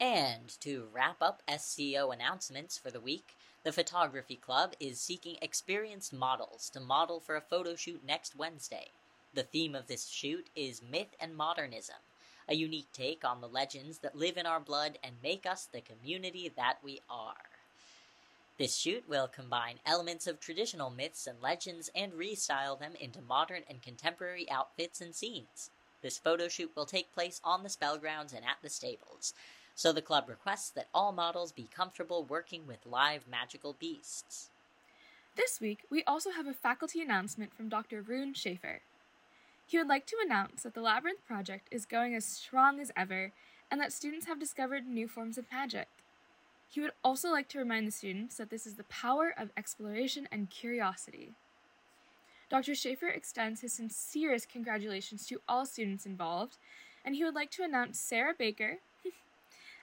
And 0.01 0.49
to 0.59 0.87
wrap 0.91 1.21
up 1.21 1.41
SCO 1.47 2.11
announcements 2.11 2.77
for 2.77 2.91
the 2.91 2.99
week, 2.99 3.35
the 3.63 3.71
Photography 3.71 4.35
Club 4.35 4.73
is 4.81 4.99
seeking 4.99 5.37
experienced 5.41 6.11
models 6.11 6.69
to 6.71 6.81
model 6.81 7.21
for 7.21 7.37
a 7.37 7.41
photo 7.41 7.75
shoot 7.75 8.01
next 8.05 8.35
Wednesday. 8.35 8.87
The 9.33 9.43
theme 9.43 9.75
of 9.75 9.87
this 9.87 10.09
shoot 10.09 10.47
is 10.55 10.81
Myth 10.83 11.15
and 11.21 11.37
Modernism, 11.37 11.95
a 12.47 12.55
unique 12.55 12.91
take 12.93 13.23
on 13.23 13.41
the 13.41 13.47
legends 13.47 13.99
that 13.99 14.15
live 14.15 14.37
in 14.37 14.45
our 14.45 14.59
blood 14.59 14.97
and 15.03 15.13
make 15.21 15.45
us 15.45 15.67
the 15.71 15.81
community 15.81 16.51
that 16.55 16.77
we 16.83 17.01
are. 17.09 17.35
This 18.57 18.77
shoot 18.77 19.03
will 19.09 19.27
combine 19.27 19.79
elements 19.85 20.27
of 20.27 20.39
traditional 20.39 20.91
myths 20.91 21.25
and 21.25 21.41
legends 21.41 21.89
and 21.95 22.13
restyle 22.13 22.79
them 22.79 22.93
into 22.99 23.21
modern 23.21 23.63
and 23.69 23.81
contemporary 23.81 24.49
outfits 24.49 25.01
and 25.01 25.15
scenes. 25.15 25.71
This 26.01 26.17
photo 26.17 26.47
shoot 26.47 26.71
will 26.75 26.85
take 26.85 27.13
place 27.13 27.41
on 27.43 27.63
the 27.63 27.69
spell 27.69 27.97
grounds 27.97 28.33
and 28.33 28.45
at 28.45 28.57
the 28.61 28.69
stables, 28.69 29.33
so 29.73 29.91
the 29.91 30.01
club 30.01 30.29
requests 30.29 30.69
that 30.71 30.89
all 30.93 31.11
models 31.11 31.51
be 31.51 31.67
comfortable 31.75 32.23
working 32.23 32.67
with 32.67 32.85
live 32.85 33.27
magical 33.27 33.73
beasts. 33.79 34.49
This 35.35 35.59
week, 35.59 35.79
we 35.89 36.03
also 36.03 36.29
have 36.29 36.45
a 36.45 36.53
faculty 36.53 37.01
announcement 37.01 37.55
from 37.55 37.69
Dr. 37.69 38.03
Rune 38.03 38.35
Schaefer. 38.35 38.81
He 39.73 39.79
would 39.79 39.87
like 39.87 40.05
to 40.05 40.17
announce 40.23 40.61
that 40.61 40.75
the 40.75 40.83
Labyrinth 40.83 41.25
Project 41.25 41.67
is 41.71 41.87
going 41.87 42.13
as 42.13 42.23
strong 42.23 42.79
as 42.79 42.91
ever 42.95 43.31
and 43.71 43.81
that 43.81 43.91
students 43.91 44.27
have 44.27 44.39
discovered 44.39 44.85
new 44.85 45.07
forms 45.07 45.35
of 45.35 45.51
magic. 45.51 45.87
He 46.69 46.79
would 46.79 46.91
also 47.03 47.31
like 47.31 47.47
to 47.47 47.57
remind 47.57 47.87
the 47.87 47.91
students 47.91 48.37
that 48.37 48.51
this 48.51 48.67
is 48.67 48.75
the 48.75 48.83
power 48.83 49.33
of 49.35 49.49
exploration 49.57 50.27
and 50.31 50.51
curiosity. 50.51 51.31
Dr. 52.51 52.75
Schaefer 52.75 53.07
extends 53.07 53.61
his 53.61 53.73
sincerest 53.73 54.47
congratulations 54.47 55.25
to 55.25 55.41
all 55.47 55.65
students 55.65 56.05
involved, 56.05 56.59
and 57.03 57.15
he 57.15 57.23
would 57.23 57.33
like 57.33 57.49
to 57.49 57.63
announce 57.63 57.99
Sarah 57.99 58.35
Baker 58.37 58.77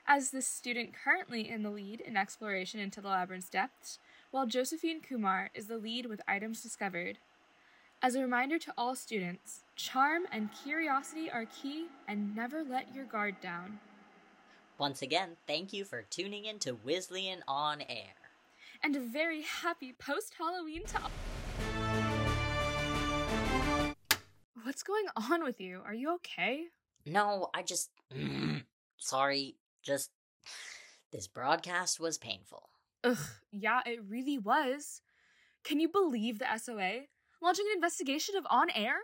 as 0.07 0.31
the 0.31 0.41
student 0.41 0.93
currently 0.93 1.49
in 1.49 1.63
the 1.63 1.69
lead 1.69 1.99
in 1.99 2.15
exploration 2.15 2.79
into 2.79 3.01
the 3.01 3.09
labyrinth's 3.09 3.49
depths, 3.49 3.99
while 4.31 4.47
Josephine 4.47 5.01
Kumar 5.01 5.49
is 5.53 5.67
the 5.67 5.77
lead 5.77 6.05
with 6.05 6.21
items 6.29 6.63
discovered. 6.63 7.17
As 8.03 8.15
a 8.15 8.21
reminder 8.21 8.57
to 8.57 8.73
all 8.79 8.95
students, 8.95 9.63
charm 9.75 10.23
and 10.31 10.49
curiosity 10.63 11.29
are 11.29 11.45
key, 11.45 11.85
and 12.07 12.35
never 12.35 12.63
let 12.63 12.95
your 12.95 13.05
guard 13.05 13.39
down. 13.41 13.79
Once 14.79 15.03
again, 15.03 15.37
thank 15.45 15.71
you 15.71 15.85
for 15.85 16.01
tuning 16.01 16.45
in 16.45 16.57
to 16.57 16.73
Wizlyean 16.73 17.41
On 17.47 17.79
Air. 17.81 18.15
And 18.81 18.95
a 18.95 18.99
very 18.99 19.43
happy 19.43 19.93
post 19.93 20.33
Halloween 20.35 20.81
top. 20.83 21.11
What's 24.63 24.81
going 24.81 25.05
on 25.29 25.43
with 25.43 25.61
you? 25.61 25.81
Are 25.85 25.93
you 25.93 26.15
okay? 26.15 26.63
No, 27.05 27.51
I 27.53 27.61
just. 27.61 27.91
sorry, 28.97 29.57
just. 29.83 30.09
This 31.11 31.27
broadcast 31.27 31.99
was 31.99 32.17
painful. 32.17 32.69
Ugh, 33.03 33.17
yeah, 33.51 33.81
it 33.85 33.99
really 34.09 34.39
was. 34.39 35.01
Can 35.63 35.79
you 35.79 35.87
believe 35.87 36.39
the 36.39 36.47
SOA? 36.57 37.01
Launching 37.41 37.65
an 37.71 37.77
investigation 37.77 38.35
of 38.35 38.45
On 38.49 38.69
Air? 38.69 38.95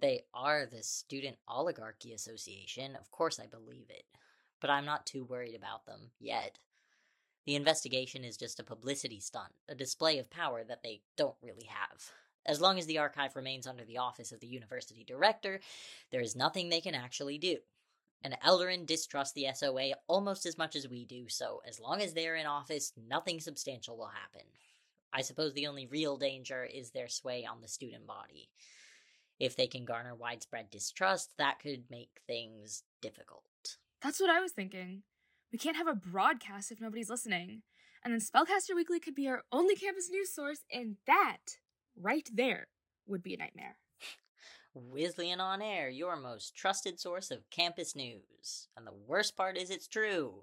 they 0.00 0.22
are 0.34 0.66
the 0.66 0.82
Student 0.82 1.36
Oligarchy 1.48 2.12
Association. 2.12 2.96
Of 2.96 3.10
course, 3.10 3.38
I 3.38 3.46
believe 3.46 3.86
it 3.90 4.04
but 4.64 4.70
I'm 4.70 4.86
not 4.86 5.04
too 5.04 5.26
worried 5.26 5.54
about 5.54 5.84
them 5.84 6.12
yet. 6.18 6.58
The 7.44 7.54
investigation 7.54 8.24
is 8.24 8.38
just 8.38 8.58
a 8.58 8.64
publicity 8.64 9.20
stunt, 9.20 9.52
a 9.68 9.74
display 9.74 10.18
of 10.18 10.30
power 10.30 10.64
that 10.64 10.82
they 10.82 11.02
don't 11.18 11.36
really 11.42 11.66
have. 11.68 12.10
As 12.46 12.62
long 12.62 12.78
as 12.78 12.86
the 12.86 12.96
archive 12.96 13.36
remains 13.36 13.66
under 13.66 13.84
the 13.84 13.98
office 13.98 14.32
of 14.32 14.40
the 14.40 14.46
university 14.46 15.04
director, 15.04 15.60
there 16.10 16.22
is 16.22 16.34
nothing 16.34 16.70
they 16.70 16.80
can 16.80 16.94
actually 16.94 17.36
do. 17.36 17.58
And 18.22 18.38
Eldarin 18.42 18.86
distrusts 18.86 19.34
the 19.34 19.48
SOA 19.52 19.90
almost 20.06 20.46
as 20.46 20.56
much 20.56 20.76
as 20.76 20.88
we 20.88 21.04
do, 21.04 21.28
so 21.28 21.60
as 21.68 21.78
long 21.78 22.00
as 22.00 22.14
they're 22.14 22.36
in 22.36 22.46
office, 22.46 22.94
nothing 22.96 23.40
substantial 23.40 23.98
will 23.98 24.06
happen. 24.06 24.46
I 25.14 25.22
suppose 25.22 25.54
the 25.54 25.68
only 25.68 25.86
real 25.86 26.16
danger 26.16 26.64
is 26.64 26.90
their 26.90 27.08
sway 27.08 27.46
on 27.48 27.60
the 27.60 27.68
student 27.68 28.06
body. 28.06 28.50
If 29.38 29.54
they 29.56 29.68
can 29.68 29.84
garner 29.84 30.14
widespread 30.14 30.70
distrust, 30.70 31.30
that 31.38 31.60
could 31.60 31.84
make 31.88 32.20
things 32.26 32.82
difficult. 33.00 33.78
That's 34.02 34.20
what 34.20 34.30
I 34.30 34.40
was 34.40 34.52
thinking. 34.52 35.02
We 35.52 35.58
can't 35.58 35.76
have 35.76 35.86
a 35.86 35.94
broadcast 35.94 36.72
if 36.72 36.80
nobody's 36.80 37.10
listening. 37.10 37.62
And 38.04 38.12
then 38.12 38.20
Spellcaster 38.20 38.74
Weekly 38.74 38.98
could 38.98 39.14
be 39.14 39.28
our 39.28 39.44
only 39.52 39.76
campus 39.76 40.10
news 40.10 40.34
source, 40.34 40.64
and 40.70 40.96
that, 41.06 41.58
right 41.96 42.28
there, 42.34 42.66
would 43.06 43.22
be 43.22 43.34
a 43.34 43.38
nightmare. 43.38 43.76
Wizlyean 44.76 45.38
On 45.38 45.62
Air, 45.62 45.88
your 45.88 46.16
most 46.16 46.56
trusted 46.56 46.98
source 46.98 47.30
of 47.30 47.48
campus 47.50 47.94
news. 47.94 48.68
And 48.76 48.84
the 48.84 48.92
worst 49.06 49.36
part 49.36 49.56
is 49.56 49.70
it's 49.70 49.86
true. 49.86 50.42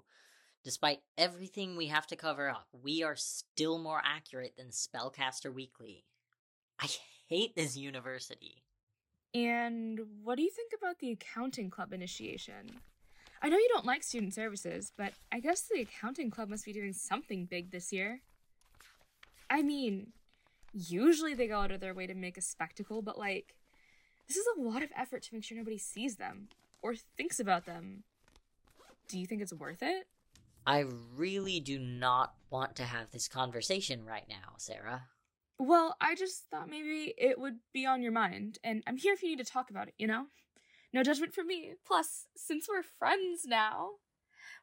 Despite 0.64 1.00
everything 1.18 1.76
we 1.76 1.88
have 1.88 2.06
to 2.08 2.16
cover 2.16 2.48
up, 2.48 2.68
we 2.72 3.02
are 3.02 3.16
still 3.16 3.78
more 3.78 4.00
accurate 4.04 4.56
than 4.56 4.68
Spellcaster 4.68 5.52
Weekly. 5.52 6.04
I 6.78 6.88
hate 7.28 7.56
this 7.56 7.76
university. 7.76 8.62
And 9.34 9.98
what 10.22 10.36
do 10.36 10.42
you 10.42 10.50
think 10.50 10.72
about 10.76 11.00
the 11.00 11.10
accounting 11.10 11.68
club 11.68 11.92
initiation? 11.92 12.80
I 13.42 13.48
know 13.48 13.56
you 13.56 13.68
don't 13.72 13.86
like 13.86 14.04
student 14.04 14.34
services, 14.34 14.92
but 14.96 15.14
I 15.32 15.40
guess 15.40 15.62
the 15.62 15.80
accounting 15.80 16.30
club 16.30 16.48
must 16.48 16.64
be 16.64 16.72
doing 16.72 16.92
something 16.92 17.46
big 17.46 17.72
this 17.72 17.92
year. 17.92 18.20
I 19.50 19.62
mean, 19.62 20.12
usually 20.72 21.34
they 21.34 21.48
go 21.48 21.60
out 21.60 21.72
of 21.72 21.80
their 21.80 21.94
way 21.94 22.06
to 22.06 22.14
make 22.14 22.36
a 22.36 22.42
spectacle, 22.42 23.02
but 23.02 23.18
like, 23.18 23.56
this 24.28 24.36
is 24.36 24.46
a 24.56 24.60
lot 24.60 24.84
of 24.84 24.90
effort 24.96 25.22
to 25.24 25.34
make 25.34 25.42
sure 25.42 25.58
nobody 25.58 25.78
sees 25.78 26.16
them 26.16 26.48
or 26.82 26.94
thinks 26.94 27.40
about 27.40 27.66
them. 27.66 28.04
Do 29.08 29.18
you 29.18 29.26
think 29.26 29.42
it's 29.42 29.52
worth 29.52 29.82
it? 29.82 30.06
I 30.66 30.84
really 31.16 31.60
do 31.60 31.78
not 31.78 32.34
want 32.50 32.76
to 32.76 32.84
have 32.84 33.10
this 33.10 33.28
conversation 33.28 34.04
right 34.04 34.26
now, 34.28 34.54
Sarah. 34.58 35.04
Well, 35.58 35.96
I 36.00 36.14
just 36.14 36.44
thought 36.50 36.68
maybe 36.68 37.14
it 37.16 37.38
would 37.38 37.58
be 37.72 37.86
on 37.86 38.02
your 38.02 38.12
mind, 38.12 38.58
and 38.64 38.82
I'm 38.86 38.96
here 38.96 39.12
if 39.12 39.22
you 39.22 39.30
need 39.30 39.44
to 39.44 39.50
talk 39.50 39.70
about 39.70 39.88
it, 39.88 39.94
you 39.98 40.06
know? 40.06 40.26
No 40.92 41.02
judgment 41.02 41.34
from 41.34 41.46
me. 41.46 41.72
Plus, 41.86 42.26
since 42.36 42.66
we're 42.68 42.82
friends 42.82 43.42
now, 43.46 43.90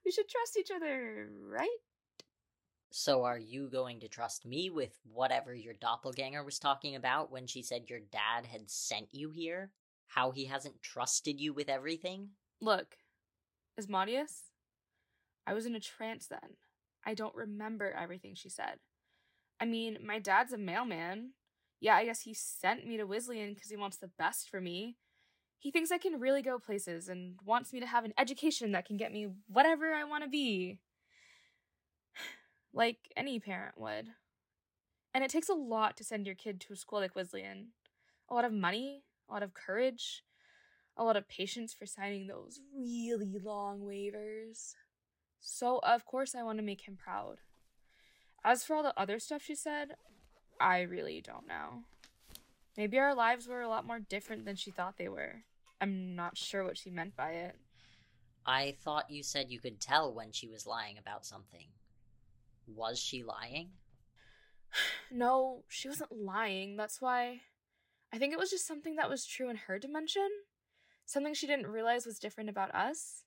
we 0.06 0.12
should 0.12 0.30
trust 0.30 0.58
each 0.58 0.72
other, 0.74 1.30
right? 1.42 1.68
So, 2.92 3.24
are 3.24 3.38
you 3.38 3.70
going 3.70 4.00
to 4.00 4.08
trust 4.08 4.46
me 4.46 4.70
with 4.70 4.98
whatever 5.04 5.54
your 5.54 5.76
doppelganger 5.76 6.44
was 6.44 6.60
talking 6.60 6.96
about 6.96 7.32
when 7.32 7.46
she 7.46 7.62
said 7.62 7.90
your 7.90 8.00
dad 8.00 8.46
had 8.46 8.70
sent 8.70 9.08
you 9.12 9.30
here? 9.30 9.72
How 10.08 10.32
he 10.32 10.46
hasn't 10.46 10.82
trusted 10.82 11.40
you 11.40 11.54
with 11.54 11.70
everything? 11.70 12.30
Look, 12.62 12.98
Asmodeus, 13.78 14.46
I 15.46 15.54
was 15.54 15.66
in 15.66 15.76
a 15.76 15.80
trance 15.80 16.28
then. 16.28 16.58
I 17.06 17.14
don't 17.14 17.36
remember 17.36 17.92
everything 17.92 18.36
she 18.36 18.50
said. 18.50 18.80
I 19.60 19.66
mean, 19.66 19.98
my 20.06 20.20
dad's 20.20 20.54
a 20.54 20.58
mailman. 20.58 21.32
Yeah, 21.80 21.96
I 21.96 22.06
guess 22.06 22.22
he 22.22 22.34
sent 22.34 22.86
me 22.86 22.98
to 22.98 23.08
Wizlyean 23.08 23.56
because 23.56 23.70
he 23.70 23.78
wants 23.78 23.98
the 23.98 24.12
best 24.18 24.50
for 24.50 24.62
me. 24.62 24.98
He 25.58 25.72
thinks 25.72 25.92
I 25.92 25.98
can 25.98 26.20
really 26.20 26.42
go 26.42 26.58
places 26.60 27.10
and 27.10 27.36
wants 27.44 27.74
me 27.74 27.80
to 27.80 27.86
have 27.86 28.06
an 28.06 28.14
education 28.18 28.72
that 28.72 28.86
can 28.86 28.98
get 28.98 29.12
me 29.12 29.28
whatever 29.48 29.94
I 29.94 30.06
want 30.06 30.24
to 30.24 30.30
be. 30.30 30.80
like 32.74 32.98
any 33.18 33.40
parent 33.40 33.78
would. 33.78 34.08
And 35.14 35.24
it 35.24 35.32
takes 35.32 35.50
a 35.50 35.54
lot 35.54 35.98
to 35.98 36.04
send 36.04 36.26
your 36.26 36.36
kid 36.36 36.62
to 36.62 36.74
a 36.74 36.76
school 36.76 37.00
like 37.00 37.16
Wizlyean. 37.16 37.68
A 38.30 38.34
lot 38.34 38.46
of 38.46 38.54
money, 38.54 39.04
a 39.30 39.34
lot 39.34 39.44
of 39.44 39.54
courage, 39.54 40.24
a 40.96 41.04
lot 41.04 41.18
of 41.18 41.28
patience 41.28 41.74
for 41.74 41.86
signing 41.86 42.28
those 42.28 42.60
really 42.78 43.40
long 43.44 43.80
waivers. 43.80 44.74
So, 45.40 45.80
of 45.84 46.06
course, 46.06 46.36
I 46.36 46.44
want 46.44 46.58
to 46.60 46.64
make 46.64 46.88
him 46.88 46.98
proud. 46.98 47.38
As 48.44 48.64
for 48.64 48.76
all 48.76 48.84
the 48.84 49.00
other 49.00 49.20
stuff 49.20 49.44
she 49.44 49.56
said, 49.56 49.96
I 50.60 50.82
really 50.82 51.22
don't 51.22 51.48
know. 51.48 51.84
Maybe 52.78 52.98
our 52.98 53.16
lives 53.16 53.48
were 53.48 53.62
a 53.62 53.70
lot 53.70 53.86
more 53.86 54.00
different 54.00 54.46
than 54.46 54.56
she 54.56 54.72
thought 54.72 54.98
they 54.98 55.10
were. 55.10 55.44
I'm 55.82 56.16
not 56.16 56.38
sure 56.38 56.64
what 56.64 56.78
she 56.78 56.90
meant 56.90 57.16
by 57.16 57.32
it. 57.32 57.56
I 58.46 58.76
thought 58.84 59.12
you 59.12 59.24
said 59.24 59.48
you 59.50 59.60
could 59.60 59.80
tell 59.80 60.14
when 60.14 60.32
she 60.32 60.48
was 60.48 60.66
lying 60.66 60.98
about 60.98 61.26
something. 61.26 61.68
Was 62.68 63.00
she 63.00 63.24
lying? 63.24 63.72
no, 65.12 65.64
she 65.68 65.88
wasn't 65.88 66.12
lying. 66.12 66.78
That's 66.78 67.02
why. 67.02 67.42
I 68.14 68.18
think 68.18 68.34
it 68.34 68.40
was 68.40 68.50
just 68.50 68.68
something 68.68 68.96
that 68.96 69.10
was 69.10 69.26
true 69.26 69.50
in 69.50 69.56
her 69.56 69.80
dimension. 69.80 70.30
Something 71.06 71.34
she 71.34 71.48
didn't 71.48 71.68
realize 71.68 72.06
was 72.06 72.20
different 72.20 72.50
about 72.50 72.74
us. 72.74 73.24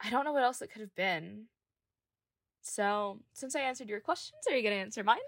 I 0.00 0.10
don't 0.10 0.24
know 0.24 0.32
what 0.32 0.44
else 0.44 0.62
it 0.62 0.70
could 0.70 0.80
have 0.80 0.94
been. 0.94 1.44
So, 2.62 3.20
since 3.32 3.54
I 3.54 3.60
answered 3.60 3.88
your 3.88 4.00
questions, 4.00 4.40
are 4.48 4.56
you 4.56 4.62
going 4.62 4.74
to 4.74 4.80
answer 4.80 5.04
mine? 5.04 5.18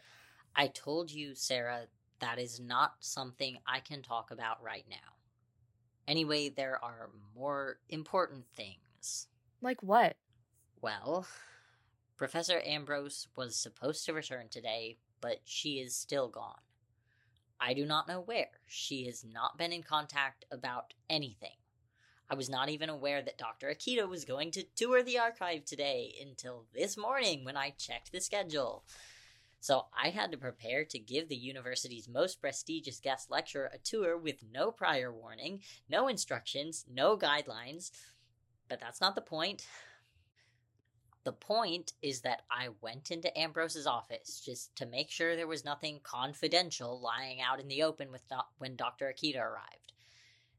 I 0.55 0.69
told 0.69 1.11
you, 1.11 1.35
Sarah, 1.35 1.83
that 2.21 2.39
is 2.39 2.61
not 2.61 2.95
something 3.01 3.59
I 3.67 3.81
can 3.81 4.03
talk 4.03 4.31
about 4.31 4.63
right 4.63 4.87
now. 4.89 4.97
Anyway, 6.09 6.49
there 6.49 6.83
are 6.83 7.11
more 7.35 7.79
important 7.89 8.47
things. 8.55 9.27
Like 9.61 9.83
what? 9.83 10.17
Well, 10.81 11.27
Professor 12.17 12.63
Ambrose 12.65 13.29
was 13.37 13.57
supposed 13.57 14.07
to 14.07 14.15
return 14.15 14.49
today, 14.49 14.97
but 15.21 15.41
she 15.45 15.81
is 15.81 15.95
still 15.95 16.29
gone. 16.29 16.61
I 17.61 17.75
do 17.75 17.85
not 17.85 18.09
know 18.09 18.21
where. 18.21 18.51
She 18.67 19.05
has 19.07 19.25
not 19.25 19.59
been 19.59 19.73
in 19.73 19.83
contact 19.83 20.45
about 20.51 20.95
anything. 21.11 21.57
I 22.29 22.35
was 22.35 22.49
not 22.49 22.69
even 22.69 22.89
aware 22.89 23.23
that 23.23 23.39
Dr. 23.39 23.69
Akita 23.69 24.09
was 24.09 24.25
going 24.25 24.51
to 24.53 24.65
tour 24.75 25.03
the 25.03 25.19
archive 25.19 25.65
today 25.65 26.15
until 26.21 26.67
this 26.75 26.97
morning 26.97 27.45
when 27.45 27.57
I 27.57 27.71
checked 27.71 28.11
the 28.11 28.21
schedule. 28.21 28.85
So 29.61 29.87
I 29.97 30.11
had 30.11 30.33
to 30.33 30.39
prepare 30.39 30.85
to 30.87 30.99
give 30.99 31.29
the 31.29 31.37
university's 31.37 32.09
most 32.09 32.41
prestigious 32.41 33.01
guest 33.01 33.31
lecturer 33.31 33.71
a 33.73 33.79
tour 33.79 34.17
with 34.19 34.45
no 34.53 34.71
prior 34.71 35.13
warning, 35.13 35.61
no 35.89 36.09
instructions, 36.09 36.85
no 36.93 37.17
guidelines. 37.17 37.91
But 38.69 38.81
that's 38.81 39.01
not 39.01 39.15
the 39.15 39.21
point. 39.21 39.67
The 41.25 41.33
point 41.33 41.93
is 42.03 42.21
that 42.21 42.43
I 42.51 42.69
went 42.81 43.11
into 43.11 43.37
Ambrose's 43.37 43.87
office 43.87 44.41
just 44.45 44.75
to 44.77 44.87
make 44.87 45.11
sure 45.11 45.35
there 45.35 45.49
was 45.49 45.65
nothing 45.65 45.99
confidential 46.03 47.01
lying 47.01 47.41
out 47.41 47.59
in 47.59 47.67
the 47.67 47.83
open 47.83 48.13
with 48.13 48.27
do- 48.29 48.37
when 48.59 48.77
Dr. 48.77 49.13
Akita 49.13 49.41
arrived. 49.41 49.93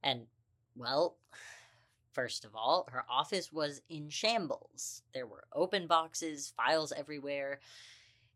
And, 0.04 0.28
well, 0.76 1.18
First 2.18 2.46
of 2.46 2.56
all, 2.56 2.88
her 2.92 3.04
office 3.08 3.54
was 3.54 3.84
in 3.90 4.10
shambles. 4.10 5.04
There 5.14 5.28
were 5.28 5.44
open 5.54 5.86
boxes, 5.86 6.52
files 6.58 6.92
everywhere. 6.92 7.60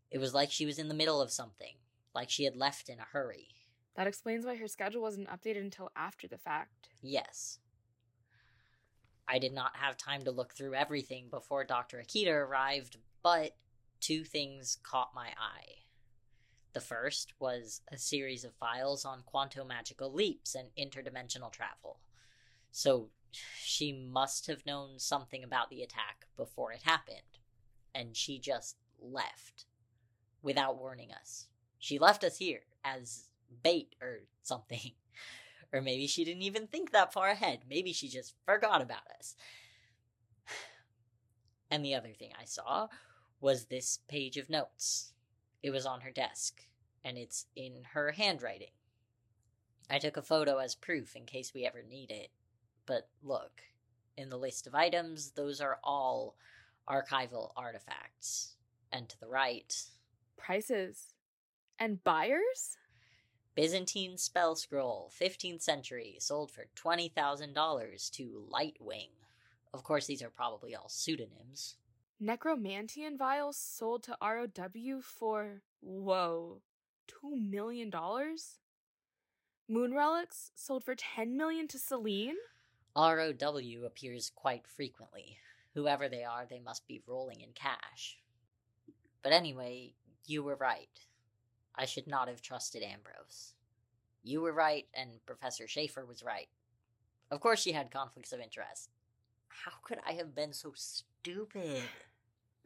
It 0.08 0.18
was 0.18 0.32
like 0.32 0.52
she 0.52 0.66
was 0.66 0.78
in 0.78 0.86
the 0.86 0.94
middle 0.94 1.20
of 1.20 1.32
something, 1.32 1.74
like 2.14 2.30
she 2.30 2.44
had 2.44 2.54
left 2.54 2.88
in 2.88 3.00
a 3.00 3.08
hurry. 3.10 3.48
That 3.96 4.06
explains 4.06 4.46
why 4.46 4.54
her 4.54 4.68
schedule 4.68 5.02
wasn't 5.02 5.26
updated 5.26 5.62
until 5.62 5.90
after 5.96 6.28
the 6.28 6.38
fact. 6.38 6.90
Yes. 7.02 7.58
I 9.26 9.40
did 9.40 9.52
not 9.52 9.74
have 9.74 9.96
time 9.96 10.22
to 10.26 10.30
look 10.30 10.54
through 10.54 10.76
everything 10.76 11.26
before 11.28 11.64
Dr. 11.64 12.00
Akita 12.00 12.30
arrived, 12.30 12.98
but 13.20 13.56
two 13.98 14.22
things 14.22 14.78
caught 14.84 15.10
my 15.12 15.30
eye. 15.30 15.82
The 16.72 16.80
first 16.80 17.32
was 17.40 17.80
a 17.90 17.98
series 17.98 18.44
of 18.44 18.54
files 18.54 19.04
on 19.04 19.24
quantum 19.26 19.66
magical 19.66 20.12
leaps 20.12 20.54
and 20.54 20.68
interdimensional 20.78 21.50
travel. 21.50 21.98
So 22.70 23.10
she 23.72 23.90
must 23.90 24.46
have 24.48 24.66
known 24.66 24.98
something 24.98 25.42
about 25.42 25.70
the 25.70 25.82
attack 25.82 26.26
before 26.36 26.72
it 26.72 26.82
happened, 26.82 27.38
and 27.94 28.14
she 28.14 28.38
just 28.38 28.76
left 29.00 29.64
without 30.42 30.76
warning 30.76 31.10
us. 31.10 31.46
She 31.78 31.98
left 31.98 32.22
us 32.22 32.36
here 32.36 32.64
as 32.84 33.30
bait 33.62 33.94
or 34.00 34.20
something. 34.42 34.92
Or 35.74 35.80
maybe 35.80 36.06
she 36.06 36.22
didn't 36.22 36.42
even 36.42 36.66
think 36.66 36.90
that 36.90 37.14
far 37.14 37.28
ahead. 37.30 37.60
Maybe 37.66 37.94
she 37.94 38.06
just 38.06 38.34
forgot 38.44 38.82
about 38.82 39.08
us. 39.18 39.34
And 41.70 41.82
the 41.82 41.94
other 41.94 42.12
thing 42.12 42.32
I 42.38 42.44
saw 42.44 42.88
was 43.40 43.64
this 43.64 44.00
page 44.06 44.36
of 44.36 44.50
notes. 44.50 45.14
It 45.62 45.70
was 45.70 45.86
on 45.86 46.02
her 46.02 46.10
desk, 46.10 46.66
and 47.02 47.16
it's 47.16 47.46
in 47.56 47.84
her 47.94 48.12
handwriting. 48.12 48.74
I 49.88 49.98
took 49.98 50.18
a 50.18 50.22
photo 50.22 50.58
as 50.58 50.74
proof 50.74 51.16
in 51.16 51.24
case 51.24 51.54
we 51.54 51.64
ever 51.64 51.82
need 51.82 52.10
it. 52.10 52.28
But 52.86 53.08
look, 53.22 53.62
in 54.16 54.28
the 54.28 54.38
list 54.38 54.66
of 54.66 54.74
items, 54.74 55.32
those 55.32 55.60
are 55.60 55.78
all 55.82 56.36
archival 56.88 57.52
artifacts. 57.56 58.56
And 58.92 59.08
to 59.08 59.18
the 59.20 59.28
right, 59.28 59.74
prices 60.36 61.14
and 61.78 62.02
buyers? 62.04 62.76
Byzantine 63.54 64.16
spell 64.16 64.56
scroll, 64.56 65.10
15th 65.20 65.62
century, 65.62 66.16
sold 66.18 66.50
for 66.50 66.66
$20,000 66.76 68.10
to 68.12 68.46
Lightwing. 68.50 69.10
Of 69.74 69.84
course, 69.84 70.06
these 70.06 70.22
are 70.22 70.30
probably 70.30 70.74
all 70.74 70.88
pseudonyms. 70.88 71.76
Necromantian 72.20 73.18
vials 73.18 73.56
sold 73.56 74.04
to 74.04 74.16
ROW 74.22 75.00
for, 75.02 75.62
whoa, 75.80 76.62
$2 77.24 77.50
million? 77.50 77.90
Moon 79.68 79.94
relics 79.94 80.50
sold 80.54 80.84
for 80.84 80.94
10 80.94 81.36
million 81.36 81.66
to 81.68 81.78
Celine? 81.78 82.36
ROW 82.96 83.84
appears 83.86 84.30
quite 84.34 84.66
frequently. 84.66 85.38
Whoever 85.74 86.08
they 86.08 86.24
are, 86.24 86.46
they 86.48 86.60
must 86.60 86.86
be 86.86 87.02
rolling 87.06 87.40
in 87.40 87.52
cash. 87.54 88.18
But 89.22 89.32
anyway, 89.32 89.94
you 90.26 90.42
were 90.42 90.56
right. 90.56 90.88
I 91.74 91.86
should 91.86 92.06
not 92.06 92.28
have 92.28 92.42
trusted 92.42 92.82
Ambrose. 92.82 93.54
You 94.22 94.42
were 94.42 94.52
right, 94.52 94.86
and 94.94 95.24
Professor 95.26 95.66
Schaefer 95.66 96.04
was 96.04 96.22
right. 96.22 96.48
Of 97.30 97.40
course, 97.40 97.62
she 97.62 97.72
had 97.72 97.90
conflicts 97.90 98.32
of 98.32 98.40
interest. 98.40 98.90
How 99.48 99.72
could 99.82 99.98
I 100.06 100.12
have 100.12 100.34
been 100.34 100.52
so 100.52 100.72
stupid? 100.74 101.82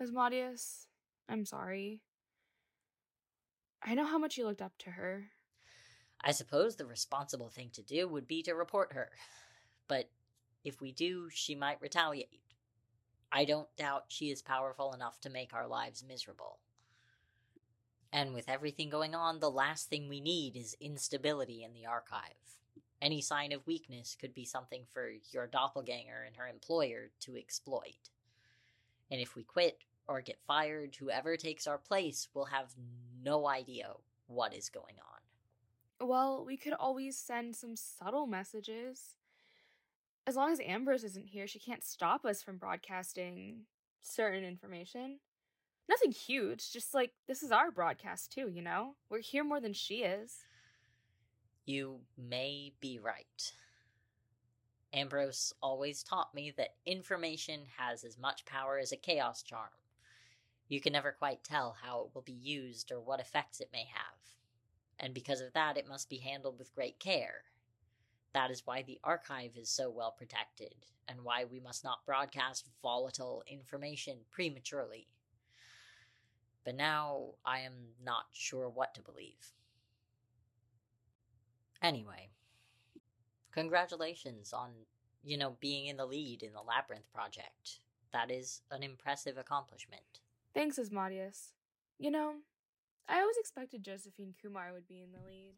Asmodeus, 0.01 0.89
I'm 1.29 1.47
sorry. 1.47 2.03
I 3.83 3.95
know 3.95 4.05
how 4.07 4.19
much 4.19 4.37
you 4.37 4.45
looked 4.45 4.63
up 4.63 4.77
to 4.79 4.91
her. 4.91 5.27
I 6.21 6.33
suppose 6.33 6.75
the 6.75 6.87
responsible 6.87 7.49
thing 7.49 7.71
to 7.75 7.83
do 7.83 8.09
would 8.09 8.27
be 8.27 8.43
to 8.43 8.55
report 8.55 8.93
her. 8.93 9.11
But 9.89 10.11
if 10.67 10.81
we 10.81 10.91
do, 10.91 11.29
she 11.31 11.55
might 11.55 11.81
retaliate. 11.81 12.43
I 13.31 13.45
don't 13.45 13.75
doubt 13.77 14.07
she 14.09 14.31
is 14.33 14.43
powerful 14.43 14.93
enough 14.93 15.21
to 15.21 15.31
make 15.31 15.55
our 15.55 15.69
lives 15.69 16.05
miserable. 16.07 16.59
And 18.13 18.35
with 18.35 18.49
everything 18.49 18.91
going 18.91 19.15
on, 19.15 19.39
the 19.39 19.51
last 19.51 19.89
thing 19.89 20.09
we 20.09 20.21
need 20.21 20.57
is 20.57 20.77
instability 20.81 21.63
in 21.63 21.73
the 21.73 21.87
archive. 21.87 22.59
Any 23.01 23.21
sign 23.21 23.53
of 23.53 23.67
weakness 23.67 24.17
could 24.21 24.35
be 24.35 24.45
something 24.45 24.83
for 24.93 25.09
your 25.31 25.47
doppelganger 25.47 26.25
and 26.27 26.35
her 26.37 26.49
employer 26.49 27.11
to 27.21 27.37
exploit. 27.37 28.11
And 29.09 29.21
if 29.21 29.37
we 29.37 29.45
quit 29.45 29.79
or 30.09 30.21
get 30.21 30.41
fired, 30.49 30.97
whoever 30.97 31.37
takes 31.37 31.69
our 31.69 31.79
place 31.79 32.27
will 32.35 32.47
have 32.47 32.75
no 33.23 33.47
idea 33.47 33.93
what 34.27 34.53
is 34.53 34.69
going 34.69 34.97
on. 34.99 36.09
Well, 36.09 36.45
we 36.45 36.57
could 36.57 36.73
always 36.73 37.17
send 37.17 37.55
some 37.55 37.77
subtle 37.77 38.27
messages 38.27 39.16
as 40.27 40.37
long 40.37 40.51
as 40.51 40.61
Ambrose 40.61 41.05
isn't 41.05 41.29
here, 41.29 41.47
she 41.47 41.59
can't 41.59 41.85
stop 41.85 42.25
us 42.25 42.43
from 42.43 42.59
broadcasting 42.59 43.61
certain 44.03 44.45
information. 44.45 45.19
Nothing 45.89 46.11
huge, 46.11 46.73
just 46.73 46.95
like 46.95 47.13
this 47.29 47.45
is 47.45 47.53
our 47.53 47.71
broadcast 47.71 48.33
too, 48.33 48.49
you 48.49 48.61
know? 48.61 48.97
We're 49.09 49.21
here 49.21 49.45
more 49.45 49.61
than 49.61 49.73
she 49.73 50.03
is. 50.03 50.45
You 51.65 52.01
may 52.19 52.73
be 52.81 52.99
right. 52.99 53.53
Ambrose 54.93 55.53
always 55.63 56.03
taught 56.03 56.35
me 56.35 56.53
that 56.57 56.75
information 56.87 57.61
has 57.77 58.03
as 58.03 58.19
much 58.19 58.45
power 58.47 58.79
as 58.79 58.93
a 58.93 58.97
chaos 58.97 59.43
charm. 59.43 59.71
You 60.69 60.81
can 60.81 60.93
never 60.93 61.13
quite 61.13 61.45
tell 61.45 61.77
how 61.83 62.01
it 62.01 62.15
will 62.15 62.23
be 62.23 62.33
used 62.33 62.91
or 62.91 63.01
what 63.01 63.21
effects 63.21 63.61
it 63.61 63.71
may 63.73 63.87
have. 63.93 64.19
And 64.99 65.15
because 65.15 65.41
of 65.41 65.53
that, 65.53 65.77
it 65.77 65.89
must 65.89 66.09
be 66.09 66.19
handled 66.19 66.59
with 66.59 66.75
great 66.75 66.99
care 66.99 67.43
That 68.37 68.51
is 68.51 68.67
why 68.67 68.83
the 68.83 69.01
archive 69.03 69.57
is 69.57 69.71
so 69.71 69.89
well 69.89 70.11
protected, 70.11 70.75
and 71.09 71.25
why 71.25 71.47
we 71.51 71.59
must 71.59 71.83
not 71.83 72.05
broadcast 72.05 72.69
volatile 72.83 73.43
information 73.47 74.19
prematurely. 74.31 75.07
But 76.63 76.75
now 76.75 77.29
I 77.47 77.61
am 77.61 77.73
not 78.05 78.25
sure 78.35 78.69
what 78.69 78.95
to 78.95 79.01
believe. 79.01 79.55
Anyway, 81.81 82.29
congratulations 83.53 84.53
on, 84.53 84.69
you 85.25 85.39
know, 85.39 85.57
being 85.59 85.87
in 85.87 85.97
the 85.97 86.05
lead 86.05 86.43
in 86.43 86.53
the 86.53 86.61
Labyrinth 86.61 87.11
project. 87.11 87.79
That 88.13 88.31
is 88.31 88.61
an 88.71 88.83
impressive 88.83 89.39
accomplishment. 89.39 90.21
Thanks, 90.53 90.79
Asmodeus. 90.79 91.55
You 91.99 92.11
know, 92.11 92.35
I 93.09 93.19
always 93.19 93.39
expected 93.39 93.83
Josephine 93.83 94.35
Kumar 94.43 94.75
would 94.75 94.87
be 94.87 95.01
in 95.01 95.13
the 95.13 95.27
lead. 95.27 95.55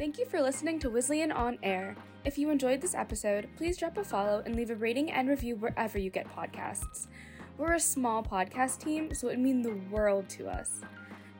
Thank 0.00 0.16
you 0.16 0.24
for 0.24 0.40
listening 0.40 0.78
to 0.78 0.88
Wizlyean 0.88 1.36
On 1.36 1.58
Air. 1.62 1.94
If 2.24 2.38
you 2.38 2.48
enjoyed 2.48 2.80
this 2.80 2.94
episode, 2.94 3.50
please 3.58 3.76
drop 3.76 3.98
a 3.98 4.02
follow 4.02 4.42
and 4.46 4.56
leave 4.56 4.70
a 4.70 4.74
rating 4.74 5.10
and 5.10 5.28
review 5.28 5.56
wherever 5.56 5.98
you 5.98 6.08
get 6.08 6.34
podcasts. 6.34 7.08
We're 7.58 7.74
a 7.74 7.80
small 7.80 8.22
podcast 8.22 8.78
team, 8.82 9.12
so 9.12 9.28
it 9.28 9.32
would 9.32 9.40
mean 9.40 9.60
the 9.60 9.78
world 9.90 10.26
to 10.30 10.48
us. 10.48 10.80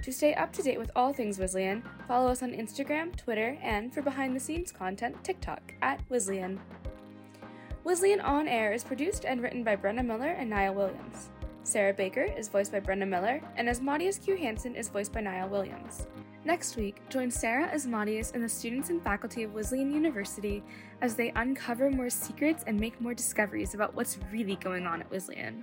To 0.02 0.12
stay 0.12 0.34
up 0.34 0.52
to 0.52 0.62
date 0.62 0.78
with 0.78 0.90
all 0.94 1.10
things 1.10 1.38
Wizlyean, 1.38 1.82
follow 2.06 2.30
us 2.30 2.42
on 2.42 2.52
Instagram, 2.52 3.16
Twitter, 3.16 3.56
and 3.62 3.94
for 3.94 4.02
behind 4.02 4.36
the 4.36 4.40
scenes 4.40 4.72
content, 4.72 5.24
TikTok 5.24 5.72
at 5.80 6.06
Wizlyean. 6.10 6.58
Wizlyean 7.86 8.22
On 8.22 8.46
Air 8.46 8.74
is 8.74 8.84
produced 8.84 9.24
and 9.24 9.42
written 9.42 9.64
by 9.64 9.74
Brenna 9.74 10.04
Miller 10.04 10.32
and 10.32 10.50
Niall 10.50 10.74
Williams. 10.74 11.30
Sarah 11.62 11.94
Baker 11.94 12.24
is 12.24 12.48
voiced 12.48 12.72
by 12.72 12.80
Brenna 12.80 13.08
Miller, 13.08 13.40
and 13.56 13.70
Asmodeus 13.70 14.18
Q. 14.18 14.36
Hanson 14.36 14.74
is 14.74 14.90
voiced 14.90 15.14
by 15.14 15.22
Niall 15.22 15.48
Williams. 15.48 16.06
Next 16.42 16.76
week, 16.76 17.06
join 17.10 17.30
Sarah 17.30 17.66
Asmodeus 17.66 18.30
and 18.30 18.42
the 18.42 18.48
students 18.48 18.88
and 18.88 19.02
faculty 19.02 19.42
of 19.42 19.50
Wizlyean 19.50 19.92
University 19.92 20.62
as 21.02 21.14
they 21.14 21.32
uncover 21.36 21.90
more 21.90 22.08
secrets 22.08 22.64
and 22.66 22.80
make 22.80 22.98
more 22.98 23.12
discoveries 23.12 23.74
about 23.74 23.94
what's 23.94 24.18
really 24.32 24.56
going 24.56 24.86
on 24.86 25.02
at 25.02 25.10
Wizlyean. 25.10 25.62